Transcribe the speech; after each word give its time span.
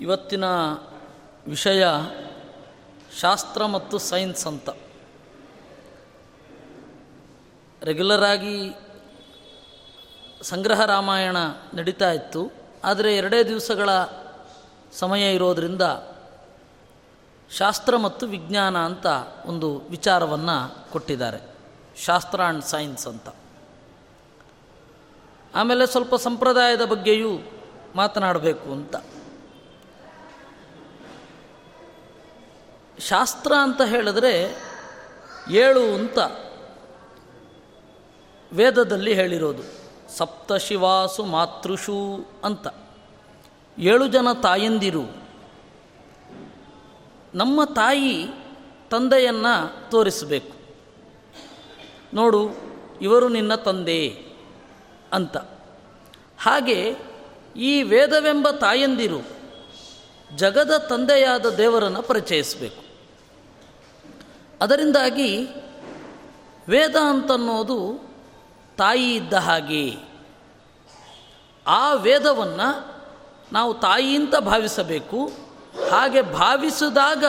ಇವತ್ತಿನ 0.00 0.44
ವಿಷಯ 1.46 1.86
ಶಾಸ್ತ್ರ 3.20 3.66
ಮತ್ತು 3.66 3.98
ಸೈನ್ಸ್ 3.98 4.46
ಅಂತ. 4.46 4.68
ರೆಗ್ಯುಲರ್ 7.82 8.22
ಆಗಿ 8.22 8.74
ಸಂಗ್ರಹ 10.42 10.84
ರಾಮಾಯಣ 10.84 11.36
ನಡೀತಾ 11.74 12.12
ಇತ್ತು. 12.12 12.50
ಆದರೆ 12.84 13.16
ಎರಡೇ 13.16 13.42
ದಿವಸಗಳ 13.42 13.90
ಸಮಯ 14.92 15.34
ಇರೋದರಿಂದ 15.34 15.82
ಶಾಸ್ತ್ರ 17.50 17.96
ಮತ್ತು 17.96 18.26
ವಿಜ್ಞಾನ 18.26 18.78
ಅಂತ 18.78 19.06
ಒಂದು 19.46 19.78
ವಿಚಾರವನ್ನು 19.78 20.90
ಕೊಟ್ಟಿದ್ದಾರೆ. 20.90 21.40
ಶಾಸ್ತ್ರ 22.04 22.42
ಆ್ಯಂಡ್ 22.42 22.64
ಸೈನ್ಸ್ 22.64 23.06
ಅಂತ. 23.06 23.28
ಆಮೇಲೆ 25.58 25.86
ಸ್ವಲ್ಪ 25.86 26.14
ಸಂಪ್ರದಾಯದ 26.14 26.84
ಬಗ್ಗೆಯೂ 26.84 27.38
ಮಾತನಾಡಬೇಕು 27.96 28.72
ಅಂತ. 28.72 28.96
ಶಾಸ್ತ್ರ 32.98 33.52
ಅಂತ 33.62 33.82
ಹೇಳಿದ್ರೆ 33.82 34.62
ಏಳು 35.50 35.94
ಅಂತ 35.94 36.18
ವೇದದಲ್ಲಿ 38.52 39.14
ಹೇಳಿರೋದು. 39.14 39.62
ಸಪ್ತಶಿವಾಸು 40.16 41.24
ಮಾತೃಷು 41.24 42.26
ಅಂತ. 42.44 42.66
ಏಳು 43.78 44.08
ಜನ 44.08 44.32
ತಾಯಂದಿರು. 44.32 45.16
ನಮ್ಮ 47.34 47.64
ತಾಯಿ 47.64 48.26
ತಂದೆಯನ್ನು 48.90 49.90
ತೋರಿಸಬೇಕು. 49.90 50.52
ನೋಡು, 52.14 52.50
ಇವರು 53.00 53.28
ನಿನ್ನ 53.28 53.54
ತಂದೆ. 53.54 54.27
ಅಂತ. 55.12 55.36
ಹಾಗೆ 56.38 56.96
ಈ 57.56 57.82
ವೇದವೆಂಬ 57.82 58.50
ತಾಯಂದಿರು 58.50 59.20
ಜಗದ 60.36 60.76
ತಂದೆಯಾದ 60.76 61.46
ದೇವರನ್ನು 61.46 62.02
ಪರಿಚಯಿಸಬೇಕು. 62.02 62.88
ಅದರಿಂದಾಗಿ 64.60 65.48
ವೇದ 66.68 66.96
ಅಂತನ್ನೋದು 66.96 68.08
ತಾಯಿ 68.76 69.14
ಇದ್ದ 69.14 69.32
ಹಾಗೆ 69.32 69.96
ಆ 71.66 71.92
ವೇದವನ್ನು 71.94 72.98
ನಾವು 73.52 73.74
ತಾಯಿ 73.74 74.16
ಅಂತ 74.16 74.36
ಭಾವಿಸಬೇಕು. 74.36 75.30
ಹಾಗೆ 75.90 76.22
ಭಾವಿಸಿದಾಗ 76.22 77.24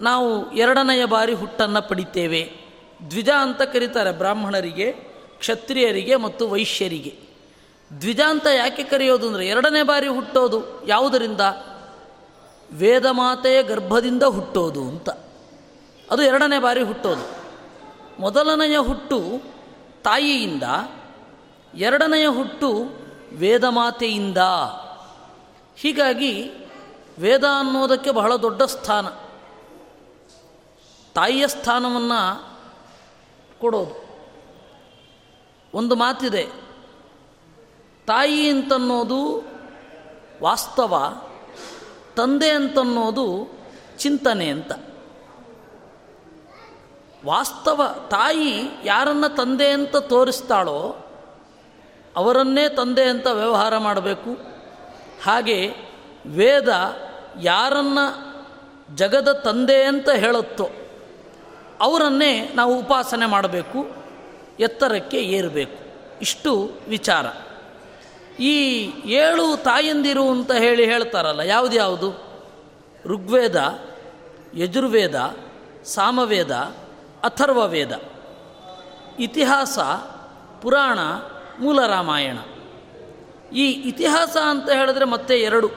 ನಾವು 0.00 0.52
ಎರಡನೆಯ 0.52 1.04
ಬಾರಿ 1.04 1.34
ಹುಟ್ಟನ್ನು 1.34 1.88
ಪಡಿತೇವೆ. 1.88 2.52
ದ್ವಿಜ 3.10 3.28
ಅಂತ 3.28 3.62
ಕರೀತಾರೆ 3.62 4.12
ಬ್ರಾಹ್ಮಣರಿಗೆ. 4.12 5.11
ಕ್ಷತ್ರಿಯರಿಗೆ 5.42 6.16
ಮತ್ತು 6.16 6.48
ವೈಶ್ಯರಿಗೆ. 6.48 7.18
ದ್ವಿಜ 8.00 8.20
ಅಂತ 8.20 8.46
ಯಾಕೆ 8.46 8.82
ಕರೆಯೋದು 8.82 9.28
ಅಂದರೆ 9.28 9.48
ಎರಡನೇ 9.48 9.82
ಬಾರಿ 9.82 10.08
ಹುಟ್ಟೋದು 10.08 10.86
ಯಾವುದರಿಂದ? 10.86 11.40
ವೇದಮಾತೆಯ 12.72 13.62
ಗರ್ಭದಿಂದ 13.62 14.22
ಹುಟ್ಟೋದು 14.22 14.82
ಅಂತ. 14.82 15.10
ಅದು 16.10 16.22
ಎರಡನೇ 16.22 16.58
ಬಾರಿ 16.58 16.82
ಹುಟ್ಟೋದು. 16.82 17.36
ಮೊದಲನೆಯ 18.20 18.78
ಹುಟ್ಟು 18.78 19.42
ತಾಯಿಯಿಂದ, 20.02 20.62
ಎರಡನೆಯ 21.74 22.26
ಹುಟ್ಟು 22.26 22.84
ವೇದಮಾತೆಯಿಂದ. 23.32 24.38
ಹೀಗಾಗಿ 25.76 26.50
ವೇದ 27.18 27.44
ಅನ್ನೋದಕ್ಕೆ 27.44 28.10
ಬಹಳ 28.10 28.36
ದೊಡ್ಡ 28.36 28.62
ಸ್ಥಾನ. 28.62 29.06
ತಾಯಿಯ 31.14 31.48
ಸ್ಥಾನವನ್ನು 31.48 32.52
ಕೊಡೋದು. 33.58 34.01
ಒಂದು 35.74 35.94
ಮಾತಿದೆ. 35.94 36.46
ತಾಯಿ 38.06 38.48
ಅಂತನ್ನೋದು 38.48 39.42
ವಾಸ್ತವ, 40.42 41.16
ತಂದೆ 42.16 42.50
ಅಂತನ್ನೋದು 42.50 43.48
ಚಿಂತನೆ 43.98 44.48
ಅಂತ. 44.48 44.72
ವಾಸ್ತವ, 47.26 48.06
ತಾಯಿ 48.10 48.62
ಯಾರನ್ನು 48.84 49.34
ತಂದೆ 49.34 49.68
ಅಂತ 49.68 49.96
ತೋರಿಸ್ತಾಳೋ 49.96 50.96
ಅವರನ್ನೇ 52.16 52.68
ತಂದೆ 52.68 53.04
ಅಂತ 53.04 53.26
ವ್ಯವಹಾರ 53.26 53.78
ಮಾಡಬೇಕು. 53.78 54.30
ಹಾಗೆ 55.24 55.70
ವೇದ 56.26 56.96
ಯಾರನ್ನ 57.40 57.98
ಜಗದ 58.94 59.32
ತಂದೆ 59.32 59.84
ಅಂತ 59.84 60.08
ಹೇಳುತ್ತೋ 60.10 60.68
ಅವರನ್ನೇ 61.80 62.50
ನಾವು 62.54 62.78
ಉಪಾಸನೆ 62.78 63.26
ಮಾಡಬೇಕು. 63.26 64.01
ಎತ್ತರಕ್ಕೆ 64.60 65.16
ಏರಬೇಕು. 65.16 65.82
ಇಷ್ಟು 66.22 66.70
ವಿಚಾರ. 66.88 67.26
ಈ 68.42 68.90
ಏಳು 69.04 69.56
ತಾಯಂದಿರು 69.56 70.30
ಅಂತ 70.30 70.52
ಹೇಳಿ 70.52 70.84
ಹೇಳ್ತಾರಲ್ಲ 70.84 71.40
ಯಾವುದ್ಯಾವುದು 71.40 72.32
ಋಗ್ವೇದ, 73.04 73.78
ಯಜುರ್ವೇದ, 74.54 75.36
ಸಾಮವೇದ, 75.84 76.50
ಅಥರ್ವವೇದ. 77.22 78.00
ಇತಿಹಾಸ, 79.18 79.78
ಪುರಾಣ, 80.62 80.98
ಮೂಲ 81.60 81.86
ರಾಮಾಯಣ. 81.86 82.38
ಈ 83.54 83.70
ಇತಿಹಾಸ 83.70 84.36
ಅಂತ 84.50 84.70
ಹೇಳಿದ್ರೆ 84.70 85.04
ಮತ್ತೆ 85.04 85.38
ಎರಡು. 85.38 85.70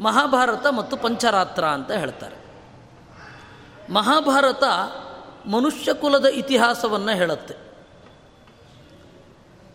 ಮಹಾಭಾರತ 0.00 0.66
ಮತ್ತು 0.66 0.96
ಪಂಚರಾತ್ರ 0.96 1.64
ಅಂತ 1.64 1.90
ಹೇಳ್ತಾರೆ. 1.90 2.44
ಮಹಾಭಾರತ 3.92 4.62
ಮನುಷ್ಯ 5.48 5.94
ಕುಲದ 5.94 6.24
ಇತಿಹಾಸವನ್ನು 6.24 7.12
ಹೇಳುತ್ತೆ. 7.12 7.63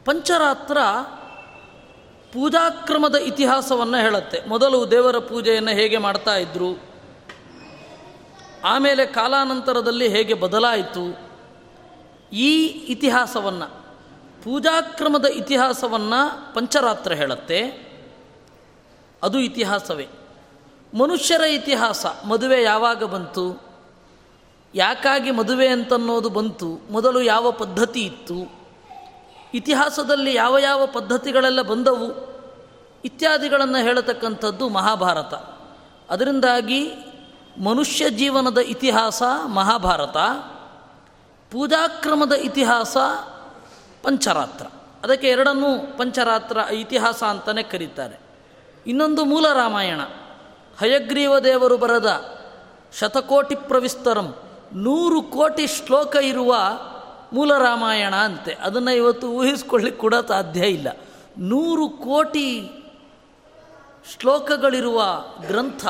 ಪಂಚರಾತ್ರ 0.06 0.78
ಪೂಜಾಕ್ರಮದ 2.34 3.16
ಇತಿಹಾಸವನ್ನು 3.16 3.98
ಹೇಳುತ್ತೆ. 3.98 4.50
ಮೊದಲು 4.50 4.92
ದೇವರ 4.92 5.18
ಪೂಜೆಯನ್ನು 5.18 5.72
ಹೇಗೆ 5.72 5.98
ಮಾಡ್ತಾ 5.98 6.36
ಇದ್ದರು 6.36 6.84
ಆಮೇಲೆ 8.64 9.06
ಕಾಲಾನಂತರದಲ್ಲಿ 9.06 10.08
ಹೇಗೆ 10.08 10.34
ಬದಲಾಯಿತು, 10.34 11.30
ಈ 12.34 12.66
ಇತಿಹಾಸವನ್ನು, 12.66 13.68
ಪೂಜಾಕ್ರಮದ 14.44 15.26
ಇತಿಹಾಸವನ್ನು 15.26 16.54
ಪಂಚರಾತ್ರ 16.54 17.14
ಹೇಳುತ್ತೆ. 17.14 17.90
ಅದು 19.24 19.40
ಇತಿಹಾಸವೇ. 19.40 20.08
ಮನುಷ್ಯರ 20.94 21.42
ಇತಿಹಾಸ, 21.42 22.06
ಮದುವೆ 22.06 22.64
ಯಾವಾಗ 22.64 23.04
ಬಂತು, 23.04 23.62
ಯಾಕಾಗಿ 24.76 25.32
ಮದುವೆ 25.32 25.68
ಅಂತನ್ನೋದು 25.68 26.30
ಬಂತು, 26.30 26.80
ಮೊದಲು 26.92 27.22
ಯಾವ 27.22 27.52
ಪದ್ಧತಿ 27.52 28.02
ಇತ್ತು 28.02 28.59
ಇತಿಹಾಸದಲ್ಲಿ 29.54 30.36
ಯಾವ 30.36 30.58
ಯಾವ 30.58 30.88
ಪದ್ಧತಿಗಳೆಲ್ಲ 30.88 31.62
ಬಂದವು 31.62 32.30
ಇತ್ಯಾದಿಗಳನ್ನು 33.06 33.78
ಹೇಳತಕ್ಕಂಥದ್ದು 33.78 34.70
ಮಹಾಭಾರತ. 34.70 35.34
ಅದರಿಂದಾಗಿ 36.12 36.92
ಮನುಷ್ಯ 37.64 38.09
ಜೀವನದ 38.09 38.58
ಇತಿಹಾಸ 38.58 39.24
ಮಹಾಭಾರತ, 39.46 40.18
ಪೂಜಾಕ್ರಮದ 41.52 42.34
ಇತಿಹಾಸ 42.34 42.98
ಪಂಚರಾತ್ರ. 44.04 44.66
ಅದಕ್ಕೆ 45.04 45.29
ಎರಡನ್ನೂ 45.29 45.97
ಪಂಚರಾತ್ರ 45.97 46.58
ಇತಿಹಾಸ 46.58 47.23
ಅಂತಲೇ 47.23 47.64
ಕರೀತಾರೆ. 47.64 48.20
ಇನ್ನೊಂದು 48.88 49.26
ಮೂಲ 49.26 49.53
ರಾಮಾಯಣ. 49.53 50.00
ಹಯಗ್ರೀವ 50.79 51.40
ದೇವರು 51.40 51.78
ಬರೆದ 51.78 52.40
ಶತಕೋಟಿ 53.00 53.56
ಪ್ರವಿಸ್ತರಂ 53.56 54.35
ನೂರು 54.73 55.22
ಕೋಟಿ 55.22 55.68
ಶ್ಲೋಕ 55.68 56.16
ಇರುವ 56.16 56.56
ಮೂಲ 57.34 57.58
ರಾಮಾಯಣ 57.58 58.16
ಅಂತೆ. 58.16 58.53
ಅದನ್ನು 58.53 58.91
ಇವತ್ತು 58.91 59.28
ಊಹಿಸ್ಕೊಳ್ಳಿಕ್ಕೆ 59.28 60.02
ಕೂಡ 60.02 60.16
ಸಾಧ್ಯ 60.28 60.67
ಇಲ್ಲ. 60.67 60.87
ನೂರು 61.37 61.90
ಕೋಟಿ 61.90 62.61
ಶ್ಲೋಕಗಳಿರುವ 64.20 65.03
ಗ್ರಂಥ 65.47 65.85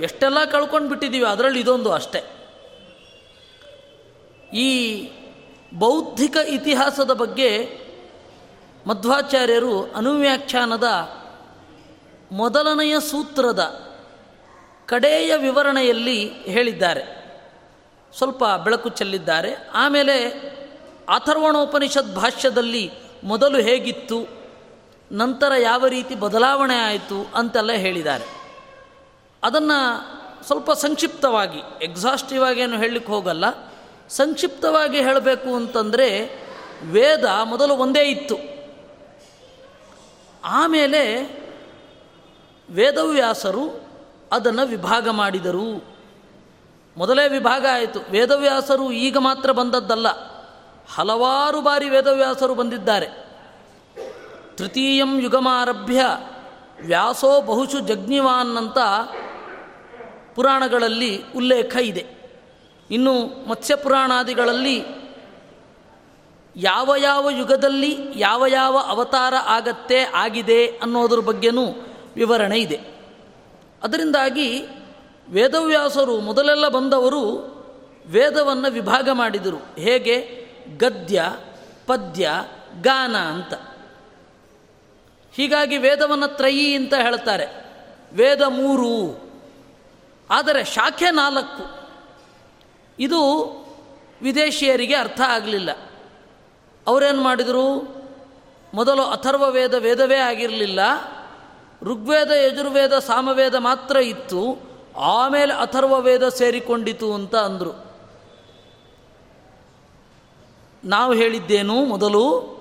ಎಷ್ಟೆಲ್ಲ 0.00 0.44
ಕಳ್ಕೊಂಡು 0.44 0.88
ಬಿಟ್ಟಿದ್ದೀವಿ 0.88 1.24
ಅದರಲ್ಲಿ 1.24 1.60
ಇದೊಂದು 1.60 1.92
ಅಷ್ಟೇ. 1.92 2.22
ಈ 4.54 5.00
ಬೌದ್ಧಿಕ 5.78 6.36
ಇತಿಹಾಸದ 6.36 7.10
ಬಗ್ಗೆ 7.10 7.78
ಮಧ್ವಾಚಾರ್ಯರು 8.86 9.92
ಅನುವ್ಯಾಖ್ಯಾನದ 9.92 10.84
ಮೊದಲನೆಯ 12.32 13.00
ಸೂತ್ರದ 13.00 13.60
ಕಡೆಯ 14.86 15.36
ವಿವರಣೆಯಲ್ಲಿ 15.36 16.32
ಹೇಳಿದ್ದಾರೆ. 16.32 17.23
ಸ್ವಲ್ಪ 18.16 18.44
ಬೆಳಕು 18.64 18.88
ಚೆಲ್ಲಿದ್ದಾರೆ. 18.88 19.68
ಆಮೇಲೆ 19.74 20.28
ಅಥರ್ವಣೋಪನಿಷತ್ 21.08 22.14
ಭಾಷ್ಯದಲ್ಲಿ 22.14 22.90
ಮೊದಲು 23.24 23.58
ಹೇಗಿತ್ತು, 23.58 24.28
ನಂತರ 25.12 25.52
ಯಾವ 25.58 25.86
ರೀತಿ 25.86 26.14
ಬದಲಾವಣೆ 26.14 26.76
ಆಯಿತು 26.76 27.30
ಅಂತೆಲ್ಲ 27.34 27.72
ಹೇಳಿದ್ದಾರೆ. 27.72 28.24
ಅದನ್ನು 29.42 30.00
ಸ್ವಲ್ಪ 30.46 30.72
ಸಂಕ್ಷಿಪ್ತವಾಗಿ 30.72 31.58
ಎಕ್ಸಾಸ್ಟಿವ್ 31.82 32.44
ಆಗಿ 32.44 32.60
ಏನು 32.60 32.78
ಹೇಳಲಿಕ್ಕೆ 32.78 33.12
ಹೋಗಲ್ಲ. 33.12 33.44
ಸಂಕ್ಷಿಪ್ತವಾಗಿ 34.08 35.02
ಹೇಳಬೇಕು 35.02 35.54
ಅಂತಂದರೆ, 35.54 36.38
ವೇದ 36.82 37.24
ಮೊದಲು 37.44 37.74
ಒಂದೇ 37.74 38.02
ಇತ್ತು. 38.02 38.36
ಆಮೇಲೆ 40.44 41.22
ವೇದವ್ಯಾಸರು 42.70 43.88
ಅದನ್ನು 44.32 44.66
ವಿಭಾಗ 44.66 45.08
ಮಾಡಿದರು. 45.08 45.93
ಮೊದಲೇ 46.96 47.28
ವಿಭಾಗ 47.28 47.66
ಆಯಿತು. 47.72 48.00
ವೇದವ್ಯಾಸರು 48.10 48.92
ಈಗ 48.92 49.16
ಮಾತ್ರ 49.16 49.52
ಬಂದದ್ದಲ್ಲ. 49.52 50.06
ಹಲವಾರು 50.94 51.60
ಬಾರಿ 51.60 51.88
ವೇದವ್ಯಾಸರು 51.88 52.54
ಬಂದಿದ್ದಾರೆ. 52.54 53.08
ತೃತೀಯಂ 54.54 55.20
ಯುಗಮಾರಭ್ಯ 55.20 56.06
ವ್ಯಾಸೋ 56.86 57.40
ಬಹುಶು 57.40 57.80
ಜಗ್ನಿವಾನ್ 57.80 58.56
ಅಂತ 58.56 58.78
ಪುರಾಣಗಳಲ್ಲಿ 60.34 61.24
ಉಲ್ಲೇಖ 61.36 61.76
ಇದೆ. 61.80 62.06
ಇನ್ನು 62.90 63.48
ಮತ್ಸ್ಯಪುರಾಣಾದಿಗಳಲ್ಲಿ 63.48 64.84
ಯಾವ 66.56 66.94
ಯಾವ 66.96 67.30
ಯುಗದಲ್ಲಿ 67.30 67.98
ಯಾವ 68.16 68.46
ಯಾವ 68.46 68.78
ಅವತಾರ 68.78 69.34
ಆಗತ್ತೆ, 69.34 70.02
ಆಗಿದೆ 70.02 70.66
ಅನ್ನೋದ್ರ 70.66 71.18
ಬಗ್ಗೆನೂ 71.18 71.62
ವಿವರಣೆ 72.16 72.58
ಇದೆ. 72.58 72.80
ಅದರಿಂದಾಗಿ 73.82 74.66
ವೇದವ್ಯಾಸರು 75.30 76.20
ಮೊದಲೆಲ್ಲ 76.20 76.68
ಬಂದವರು 76.68 77.54
ವೇದವನ್ನು 78.06 78.72
ವಿಭಾಗ 78.72 79.08
ಮಾಡಿದರು. 79.12 79.80
ಹೇಗೆ? 79.80 80.46
ಗದ್ಯ, 80.76 81.36
ಪದ್ಯ, 81.86 82.30
ಗಾನ 82.82 83.16
ಅಂತ. 83.16 83.54
ಹೀಗಾಗಿ 85.34 85.78
ವೇದವನ್ನು 85.78 86.36
ತ್ರಯಿ 86.36 86.74
ಅಂತ 86.74 86.94
ಹೇಳ್ತಾರೆ. 86.94 87.46
ವೇದ 88.12 88.42
ಮೂರು. 88.42 89.24
ಆದರೆ 90.30 90.64
ಶಾಖೆ 90.64 91.10
ನಾಲ್ಕು. 91.10 91.88
ಇದು 92.98 93.42
ವಿದೇಶಿಯರಿಗೆ 94.22 94.94
ಅರ್ಥ 94.94 95.20
ಆಗಲಿಲ್ಲ. 95.20 95.70
ಅವರೇನು 96.86 97.22
ಮಾಡಿದರು? 97.22 97.94
ಮೊದಲು 98.74 99.02
ಅಥರ್ವ 99.02 99.50
ವೇದ 99.50 99.74
ವೇದವೇ 99.74 100.16
ಆಗಿರಲಿಲ್ಲ. 100.16 100.80
ಋಗ್ವೇದ, 101.82 102.30
ಯಜುರ್ವೇದ, 102.30 102.98
ಸಾಮವೇದ 102.98 103.54
ಮಾತ್ರ 103.54 103.96
ಇತ್ತು. 103.96 104.73
ಆಮೇಲೆ 104.96 105.54
ಅಥರ್ವ 105.54 106.00
ವೇದ 106.00 106.28
ಸೇರಿಕೊಂಡಿತು 106.28 107.14
ಅಂತ 107.14 107.34
ಅಂದರು. 107.34 107.94
ನಾವು 110.84 111.14
ಹೇಳಿದ್ದೇನು 111.14 111.84
ಮೊದಲು? 111.84 112.54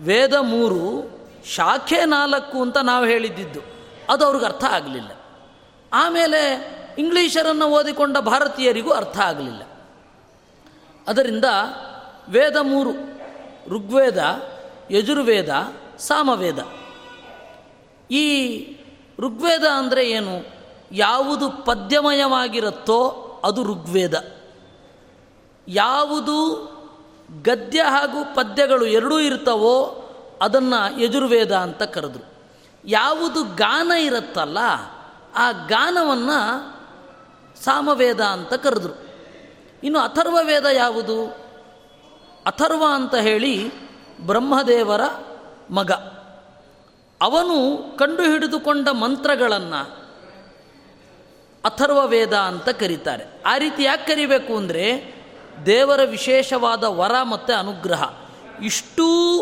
ವೇದ 0.00 0.34
ಮೂರು, 0.34 1.10
ಶಾಖೆ 1.44 2.04
ನಾಲ್ಕು 2.04 2.62
ಅಂತ 2.62 2.76
ನಾವು 2.76 3.04
ಹೇಳಿದ್ದಿದ್ದು. 3.04 3.60
ಅದು 4.08 4.24
ಅವ್ರಿಗೆ 4.24 4.44
ಅರ್ಥ 4.44 4.64
ಆಗಲಿಲ್ಲ. 4.64 5.10
ಆಮೇಲೆ 5.92 6.68
ಇಂಗ್ಲೀಷರನ್ನು 6.98 7.64
ಓದಿಕೊಂಡ 7.64 8.18
ಭಾರತೀಯರಿಗೂ 8.18 8.90
ಅರ್ಥ 8.90 9.18
ಆಗಲಿಲ್ಲ. 9.18 9.62
ಅದರಿಂದ 11.08 11.44
ವೇದ 12.28 12.56
ಮೂರು, 12.56 12.90
ಋಗ್ವೇದ, 13.68 14.42
ಯಜುರ್ವೇದ, 14.90 15.48
ಸಾಮವೇದ. 15.98 16.58
ಈ 18.10 18.58
ಋಗ್ವೇದ 19.18 19.64
ಅಂದರೆ 19.64 20.10
ಏನು? 20.10 20.57
ಯಾವುದು 20.92 21.50
ಪದ್ಯಮಯವಾಗಿರುತ್ತೋ 21.50 23.24
ಅದು 23.44 23.64
ಋಗ್ವೇದ. 23.64 24.14
ಯಾವುದು 25.68 26.68
ಗದ್ಯ 27.42 27.82
ಹಾಗೂ 27.82 28.34
ಪದ್ಯಗಳು 28.34 28.86
ಎರಡೂ 28.86 29.18
ಇರ್ತವೋ 29.18 30.04
ಅದನ್ನು 30.42 31.00
ಯಜುರ್ವೇದ 31.00 31.56
ಅಂತ 31.56 31.82
ಕರೆದ್ರು. 31.82 32.32
ಯಾವುದು 32.84 33.44
ಗಾನ 33.44 33.90
ಇರುತ್ತಲ್ಲ, 33.90 34.58
ಆ 35.36 35.50
ಗಾನವನ್ನು 35.50 36.78
ಸಾಮವೇದ 37.64 38.20
ಅಂತ 38.20 38.54
ಕರೆದ್ರು. 38.54 38.92
ಇನ್ನು 39.82 39.98
ಅಥರ್ವ 39.98 40.38
ವೇದ 40.42 40.64
ಯಾವುದು? 40.64 41.26
ಅಥರ್ವ 42.46 42.84
ಅಂತ 42.94 43.14
ಹೇಳಿ 43.14 43.72
ಬ್ರಹ್ಮದೇವರ 44.26 45.00
ಮಗ. 45.70 45.90
ಅವನು 47.22 47.76
ಕಂಡುಹಿಡಿದುಕೊಂಡ 47.96 48.88
ಮಂತ್ರಗಳನ್ನು 48.88 49.97
ಅಥರ್ವ 51.64 52.06
ವೇದ 52.06 52.32
ಅಂತ 52.32 52.68
ಕರೀತಾರೆ. 52.68 53.42
ಆ 53.46 53.58
ರೀತಿ 53.58 53.82
ಯಾಕೆ 53.82 54.06
ಕರಿಬೇಕು 54.06 54.56
ಅಂದರೆ 54.56 55.14
ದೇವರ 55.66 56.00
ವಿಶೇಷವಾದ 56.04 56.84
ವರ 56.84 57.22
ಮತ್ತು 57.22 57.54
ಅನುಗ್ರಹ. 57.54 58.14
ಇಷ್ಟೂ 58.62 59.40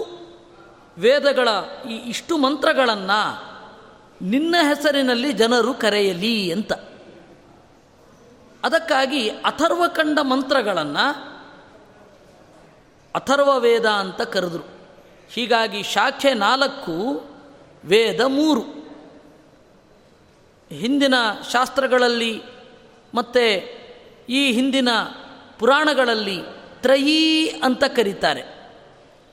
ವೇದಗಳ, 0.98 1.48
ಈ 1.90 1.94
ಇಷ್ಟು 1.94 2.38
ಮಂತ್ರಗಳನ್ನು 2.38 3.56
ನಿನ್ನ 4.22 4.54
ಹೆಸರಿನಲ್ಲಿ 4.62 5.32
ಜನರು 5.32 5.74
ಕರೆಯಲಿ 5.74 6.52
ಅಂತ. 6.52 6.72
ಅದಕ್ಕಾಗಿ 8.64 9.28
ಅಥರ್ವ 9.28 9.86
ಕಂಡ 9.88 10.18
ಮಂತ್ರಗಳನ್ನು 10.22 11.36
ಅಥರ್ವ 13.14 13.58
ವೇದ 13.58 13.86
ಅಂತ 13.86 14.22
ಕರೆದರು. 14.22 14.66
ಹೀಗಾಗಿ 15.30 15.82
ಶಾಖೆ 15.82 16.34
ನಾಲ್ಕು, 16.34 17.24
ವೇದ 17.84 18.20
ಮೂರು. 18.20 18.85
ಹಿಂದಿನ 20.70 21.14
ಶಾಸ್ತ್ರಗಳಲ್ಲಿ 21.52 22.42
ಮತ್ತು 23.14 23.76
ಈ 24.28 24.52
ಹಿಂದಿನ 24.52 24.88
ಪುರಾಣಗಳಲ್ಲಿ 25.58 26.40
ತ್ರಯೀ 26.82 27.48
ಅಂತ 27.48 27.84
ಕರೀತಾರೆ. 27.84 28.42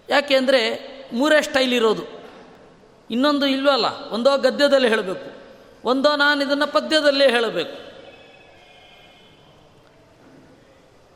ಯಾಕೆಂದರೆ 0.09 0.93
ಮೂರೇ 1.13 1.41
ಸ್ಟೈಲ್ 1.41 1.73
ಇರೋದು. 1.73 2.03
ಇನ್ನೊಂದು 3.11 3.45
ಇಲ್ವಲ್ಲ? 3.45 3.85
ಒಂದೋ 3.85 4.37
ಗದ್ಯದಲ್ಲಿ 4.37 4.87
ಹೇಳಬೇಕು. 4.87 5.43
ಒಂದೋ 5.85 6.15
ನಾನು 6.15 6.43
ಇದನ್ನು 6.43 6.67
ಪದ್ಯದಲ್ಲೇ 6.67 7.29
ಹೇಳಬೇಕು. 7.29 7.93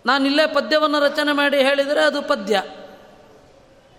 ನಾನಿಲ್ಲೇ 0.05 0.47
ಪದ್ಯವನ್ನು 0.47 0.99
ರಚನೆ 0.99 1.31
ಮಾಡಿ 1.31 1.57
ಹೇಳಿದರೆ 1.57 2.03
ಅದು 2.03 2.21
ಪದ್ಯ. 2.21 2.63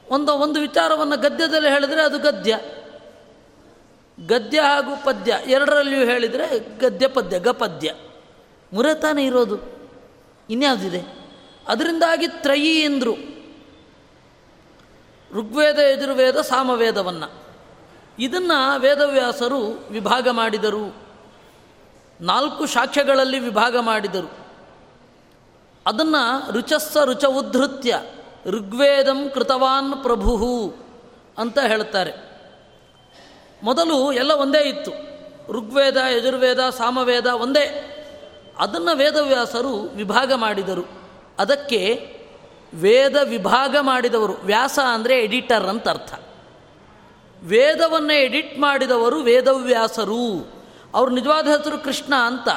ಒಂದು 0.09 0.35
ಒಂದು 0.35 0.61
ವಿಚಾರವನ್ನು 0.61 1.17
ಗದ್ಯದಲ್ಲಿ 1.17 1.69
ಹೇಳಿದರೆ 1.69 2.03
ಅದು 2.03 2.19
ಗದ್ಯ. 2.19 2.59
ಗದ್ಯ 4.27 4.61
ಹಾಗೂ 4.61 5.05
ಪದ್ಯ 5.05 5.39
ಎರಡರಲ್ಲಿಯೂ 5.47 6.05
ಹೇಳಿದರೆ 6.05 6.79
ಗದ್ಯ 6.79 7.09
ಪದ್ಯ, 7.09 7.39
ಗಪದ್ಯ. 7.39 7.95
ಮುರತಾನೆ 8.73 9.01
ತಾನೇ 9.01 9.27
ಇರೋದು. 9.27 9.59
ಇನ್ಯಾವುದಿದೆ? 10.51 11.03
ಅದರಿಂದಾಗಿ 11.69 12.27
ತ್ರಯಿ 12.29 12.81
ಎಂದರು. 12.81 13.15
ಋಗ್ವೇದ, 15.33 15.79
ಯಜುರ್ವೇದ, 15.79 16.37
ಸಾಮವೇದವನ್ನು. 16.37 17.45
ಇದನ್ನು 18.19 18.81
ವೇದವ್ಯಾಸರು 18.81 19.87
ವಿಭಾಗ 19.91 20.29
ಮಾಡಿದರು. 20.29 20.97
ನಾಲ್ಕು 22.21 22.67
ಶಾಖೆಗಳಲ್ಲಿ 22.67 23.39
ವಿಭಾಗ 23.39 23.77
ಮಾಡಿದರು. 23.81 24.31
ಅದನ್ನು 25.87 26.53
ರುಚಸ್ಸ 26.53 26.97
ರುಚ 26.97 27.25
ಉದ್ಧೃತ್ಯ, 27.25 28.03
ಋಗ್ವೇದಂ 28.47 29.31
ಕೃತವಾನ್ 29.31 30.03
ಪ್ರಭು 30.03 30.75
ಅಂತ 31.39 31.59
ಹೇಳ್ತಾರೆ. 31.59 32.28
ಮೊದಲು 33.63 34.13
ಎಲ್ಲ 34.13 34.33
ಒಂದೇ 34.33 34.69
ಇತ್ತು. 34.69 34.91
ಋಗ್ವೇದ, 35.53 35.97
ಯಜುರ್ವೇದ, 35.97 36.71
ಸಾಮವೇದ 36.71 37.27
ಒಂದೇ. 37.27 37.95
ಅದನ್ನು 38.59 38.97
ವೇದವ್ಯಾಸರು 38.97 39.81
ವಿಭಾಗ 39.81 40.33
ಮಾಡಿದರು. 40.33 40.85
ಅದಕ್ಕೆ 41.39 42.13
ವೇದ 42.75 43.17
ವಿಭಾಗ 43.25 43.77
ಮಾಡಿದವರು. 43.81 44.33
ವ್ಯಾಸ 44.33 44.79
ಅಂದರೆ 44.93 45.15
ಎಡಿಟರ್ 45.15 45.67
ಅಂತ 45.67 45.89
ಅರ್ಥ 45.89 46.15
ವೇದವನ್ನು 47.43 48.13
ಎಡಿಟ್ 48.13 48.59
ಮಾಡಿದವರು 48.59 49.21
ವೇದವ್ಯಾಸರು. 49.21 50.53
ಅವ್ರ 50.95 51.11
ನಿಜವಾದ 51.11 51.49
ಹೆಸರು 51.49 51.79
ಕೃಷ್ಣ 51.79 52.15
ಅಂತ. 52.15 52.49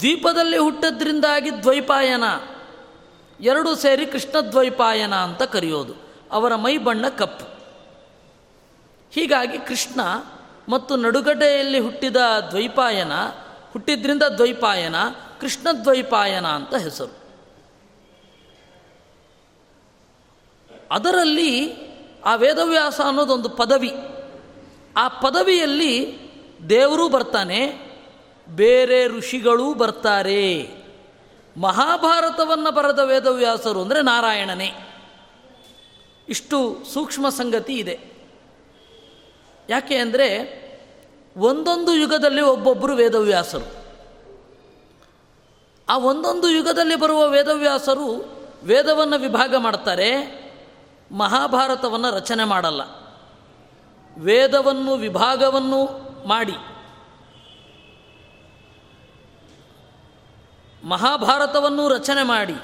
ದ್ವೀಪದಲ್ಲಿ 0.00 0.58
ಹುಟ್ಟದ್ರಿಂದಾಗಿ 0.58 1.62
ದ್ವೈಪಾಯನ. 1.62 2.24
ಎರಡು 3.40 3.74
ಸೇರಿ 3.74 4.06
ಕೃಷ್ಣ 4.06 4.40
ದ್ವೈಪಾಯನ 4.40 5.14
ಅಂತ 5.14 5.42
ಕರೆಯೋದು. 5.42 5.94
ಅವರ 6.30 6.54
ಮೈ 6.54 6.78
ಬಣ್ಣ 6.78 7.08
ಕಪ್ಪು. 7.08 7.51
ಹೀಗಾಗಿ 9.12 9.58
ಕೃಷ್ಣ 9.58 10.00
ಮತ್ತು 10.68 10.96
ನಡುಗಡೆಯಲ್ಲಿ 10.96 11.78
ಹುಟ್ಟಿದ 11.78 12.16
ದ್ವೈಪಾಯನ, 12.50 13.12
ಹುಟ್ಟಿದ್ರಿಂದ 13.72 14.22
ದ್ವೈಪಾಯನ, 14.22 14.94
ಕೃಷ್ಣ 15.40 15.68
ದ್ವೈಪಾಯನ 15.84 16.46
ಅಂತ 16.46 16.74
ಹೆಸರು. 16.74 17.22
ಅದರಲ್ಲಿ 20.90 21.74
ಆ 22.24 22.34
ವೇದವ್ಯಾಸ 22.34 23.00
ಅನ್ನೋದೊಂದು 23.00 23.48
ಪದವಿ. 23.48 23.92
ಆ 24.96 25.08
ಪದವಿಯಲ್ಲಿ 25.08 26.18
ದೇವರೂ 26.68 27.08
ಬರ್ತಾನೆ, 27.08 27.92
ಬೇರೆ 28.48 29.06
ಋಷಿಗಳೂ 29.06 29.74
ಬರ್ತಾರೆ. 29.74 30.70
ಮಹಾಭಾರತವನ್ನು 31.56 32.70
ಬರೆದ 32.70 32.98
ವೇದವ್ಯಾಸರು 32.98 33.82
ಅಂದರೆ 33.82 34.02
ನಾರಾಯಣನೇ. 34.02 34.72
ಇಷ್ಟು 36.28 36.84
ಸೂಕ್ಷ್ಮ 36.94 37.28
ಸಂಗತಿ 37.28 37.74
ಇದೆ. 37.74 38.11
ಯಾಕೆ 39.68 39.96
ಅಂದರೆ 39.96 40.62
ಒಂದೊಂದು 41.36 41.94
ಯುಗದಲ್ಲಿ 41.94 42.40
ಒಬ್ಬೊಬ್ಬರು 42.40 42.94
ವೇದವ್ಯಾಸರು. 42.94 43.82
ಆ 45.88 45.98
ಒಂದೊಂದು 45.98 46.50
ಯುಗದಲ್ಲಿ 46.50 46.96
ಬರುವ 46.96 47.28
ವೇದವ್ಯಾಸರು 47.28 48.24
ವೇದವನ್ನು 48.64 49.18
ವಿಭಾಗ 49.18 49.56
ಮಾಡ್ತಾರೆ, 49.56 50.42
ಮಹಾಭಾರತವನ್ನು 51.12 52.14
ರಚನೆ 52.14 52.44
ಮಾಡಲ್ಲ. 52.44 52.80
ವೇದವನ್ನು, 54.18 54.94
ವಿಭಾಗವನ್ನು 54.94 55.80
ಮಾಡಿ. 56.28 56.54
ಮಹಾಭಾರತವನ್ನು 60.88 61.88
ರಚನೆ 61.88 62.22
ಮಾಡಿ, 62.22 62.54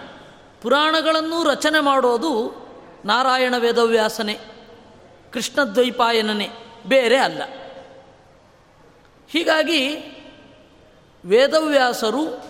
ಪುರಾಣಗಳನ್ನು 0.62 1.44
ರಚನೆ 1.44 1.80
ಮಾಡೋದು 1.80 2.54
ನಾರಾಯಣ 3.04 3.54
ವೇದವ್ಯಾಸನೇ, 3.56 4.38
ಕೃಷ್ಣದ್ವೈಪಾಯನನೇ. 5.32 6.50
ಬೇರೆ 6.86 7.16
ಅಲ್ಲ. 7.16 7.42
ಹೀಗಾಗಿ 9.30 9.96
ವೇದವ್ಯಾಸರು 11.24 12.44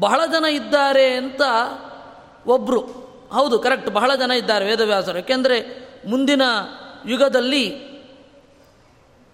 ಬಹಳ 0.00 0.26
ಜನ 0.26 0.44
ಇದ್ದಾರೆ 0.44 1.14
ಅಂತ 1.14 1.40
ಒಬ್ಬರು 2.46 2.80
ಹೌದು 3.32 3.58
ಕರೆಕ್ಟ್ 3.58 3.90
ಬಹಳ 3.90 4.14
ಜನ 4.14 4.30
ಇದ್ದಾರೆ 4.30 4.64
ವೇದವ್ಯಾಸರು. 4.64 5.18
ಏಕೆಂದರೆ 5.18 5.60
ಮುಂದಿನ 6.08 6.42
ಯುಗದಲ್ಲಿ 7.06 7.90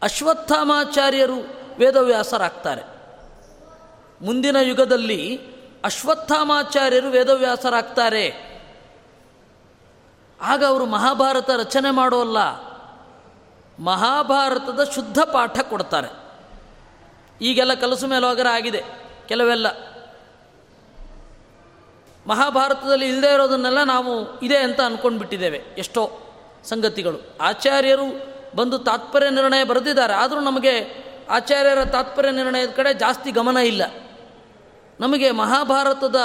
ಅಶ್ವತ್ಥಾಮಾಚಾರ್ಯರು 0.03 1.37
ವೇದವ್ಯಾಸರಾಗ್ತಾರೆ. 1.79 2.83
ಮುಂದಿನ 4.25 4.57
ಯುಗದಲ್ಲಿ 4.57 5.41
ಅಶ್ವತ್ಥಾಮಾಚಾರ್ಯರು 5.85 7.09
ವೇದವ್ಯಾಸರಾಗ್ತಾರೆ. 7.09 8.57
ಆಗ 10.41 10.65
ಅವರು 10.65 10.87
ಮಹಾಭಾರತ 10.87 11.51
ರಚನೆ 11.51 11.91
ಮಾಡೋಲ್ಲ 11.91 12.66
ಮಹಾಭಾರತದ 13.81 14.85
ಶುದ್ಧ 14.85 15.19
ಪಾಠ 15.19 15.61
ಕೊಡ್ತಾರೆ. 15.61 16.09
ಈಗೆಲ್ಲ 17.41 17.75
ಕಲಸು 17.75 18.07
ಮೇಲೋಗರ 18.07 18.47
ಆಗಿದೆ, 18.47 18.85
ಕೆಲವೆಲ್ಲ. 19.29 19.67
ಮಹಾಭಾರತದಲ್ಲಿ 22.27 23.09
ಇಲ್ಲದೇ 23.09 23.35
ಇರೋದನ್ನೆಲ್ಲ 23.35 23.83
ನಾವು 23.83 24.41
ಇದೆ 24.41 24.57
ಅಂತ 24.57 24.81
ಅಂದ್ಕೊಂಡು 24.81 25.19
ಬಿಟ್ಟಿದ್ದೇವೆ 25.19 25.59
ಎಷ್ಟೋ 25.79 26.11
ಸಂಗತಿಗಳು. 26.65 27.37
ಆಚಾರ್ಯರು 27.41 28.37
ಬಂದು 28.57 28.79
ತಾತ್ಪರ್ಯ 28.79 29.31
ನಿರ್ಣಯ 29.31 29.65
ಬರೆದಿದ್ದಾರೆ, 29.65 30.15
ಆದರೂ 30.15 30.41
ನಮಗೆ 30.41 31.07
ಆಚಾರ್ಯರ 31.31 31.85
ತಾತ್ಪರ್ಯ 31.85 32.31
ನಿರ್ಣಯದ 32.31 32.71
ಕಡೆ 32.71 32.95
ಜಾಸ್ತಿ 32.95 33.31
ಗಮನ 33.31 33.57
ಇಲ್ಲ. 33.57 33.83
ನಮಗೆ 35.01 35.31
ಮಹಾಭಾರತದ 35.31 36.17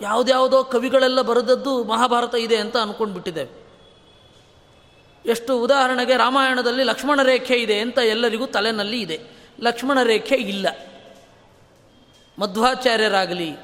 ಯಾವುದ್ಯಾವುದೋ 0.00 0.64
ಕವಿಗಳೆಲ್ಲ 0.64 1.20
ಬರೆದದ್ದು 1.20 1.84
ಮಹಾಭಾರತ 1.84 2.34
ಇದೆ 2.34 2.56
ಅಂತ 2.56 2.76
ಅಂದ್ಕೊಂಡು 2.76 3.14
ಬಿಟ್ಟಿದ್ದೇವೆ 3.14 3.63
ಎಷ್ಟು 5.26 5.60
ಉದಾಹರಣೆಗೆ 5.60 6.16
ರಾಮಾಯಣದಲ್ಲಿ 6.16 6.82
ಲಕ್ಷ್ಮಣ 6.82 7.22
ರೇಖೆ 7.22 7.54
ಇದೆ 7.54 7.80
ಅಂತ 7.80 7.98
ಎಲ್ಲರಿಗೂ 7.98 8.46
ತಲೆನಲ್ಲಿ 8.46 9.00
ಇದೆ. 9.00 9.20
ಲಕ್ಷ್ಮಣ 9.60 10.02
ರೇಖೆ 10.02 10.34
ಇಲ್ಲ. 10.34 10.66
ಮಧ್ವಾಚಾರ್ಯರಾಗಲಿ, 12.38 13.56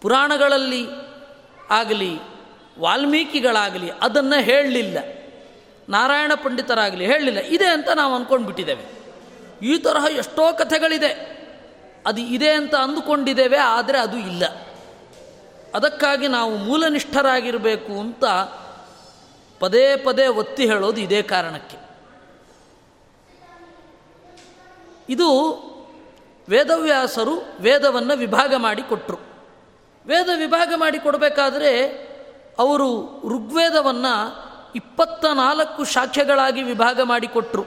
ಪುರಾಣಗಳಲ್ಲಿ 0.00 0.86
ಆಗಲಿ, 1.70 2.18
ವಾಲ್ಮೀಕಿಗಳಾಗಲಿ 2.78 3.90
ಅದನ್ನು 3.90 4.42
ಹೇಳಲಿಲ್ಲ. 4.42 4.98
ನಾರಾಯಣ 5.88 6.32
ಪಂಡಿತರಾಗಲಿ 6.34 7.06
ಹೇಳಲಿಲ್ಲ. 7.06 7.38
ಇದೆ 7.38 7.66
ಅಂತ 7.66 7.88
ನಾವು 7.88 8.14
ಅಂದ್ಕೊಂಡ್ಬಿಟ್ಟಿದ್ದೇವೆ 8.14 8.98
ಈ 9.62 9.78
ತರಹ 9.78 10.04
ಎಷ್ಟೋ 10.16 10.52
ಕಥೆಗಳಿದೆ. 10.52 11.38
ಅದು 12.06 12.20
ಇದೆ 12.20 12.50
ಅಂತ 12.50 12.74
ಅಂದುಕೊಂಡಿದ್ದೇವೆ, 12.74 13.56
ಆದರೆ 13.56 13.98
ಅದು 13.98 14.18
ಇಲ್ಲ. 14.18 14.46
ಅದಕ್ಕಾಗಿ 15.74 16.28
ನಾವು 16.28 16.56
ಮೂಲನಿಷ್ಠರಾಗಿರಬೇಕು 16.56 18.00
ಅಂತ 18.00 18.24
ಪದೇ 19.60 19.96
ಪದೇ 19.96 20.26
ಒತ್ತಿ 20.26 20.66
ಹೇಳೋದು 20.66 21.00
ಇದೇ 21.00 21.22
ಕಾರಣಕ್ಕೆ. 21.22 21.78
ಇದು 25.08 25.58
ವೇದವ್ಯಾಸರು 26.48 27.42
ವೇದವನ್ನು 27.60 28.16
ವಿಭಾಗ 28.16 28.54
ಮಾಡಿ 28.56 28.82
ಕೊಟ್ಟರು 28.82 29.18
ವೇದ 30.06 30.28
ವಿಭಾಗ 30.36 30.72
ಮಾಡಿ 30.76 30.98
ಕೊಡಬೇಕಾದ್ರೆ 30.98 31.86
ಅವರು 32.58 33.06
ಋಗ್ವೇದವನ್ನು 33.28 34.48
ಇಪ್ಪತ್ತ 34.76 35.24
ನಾಲ್ಕು 35.24 35.84
ಶಾಖೆಗಳಾಗಿ 35.84 36.62
ವಿಭಾಗ 36.62 37.00
ಮಾಡಿಕೊಟ್ರು 37.00 37.64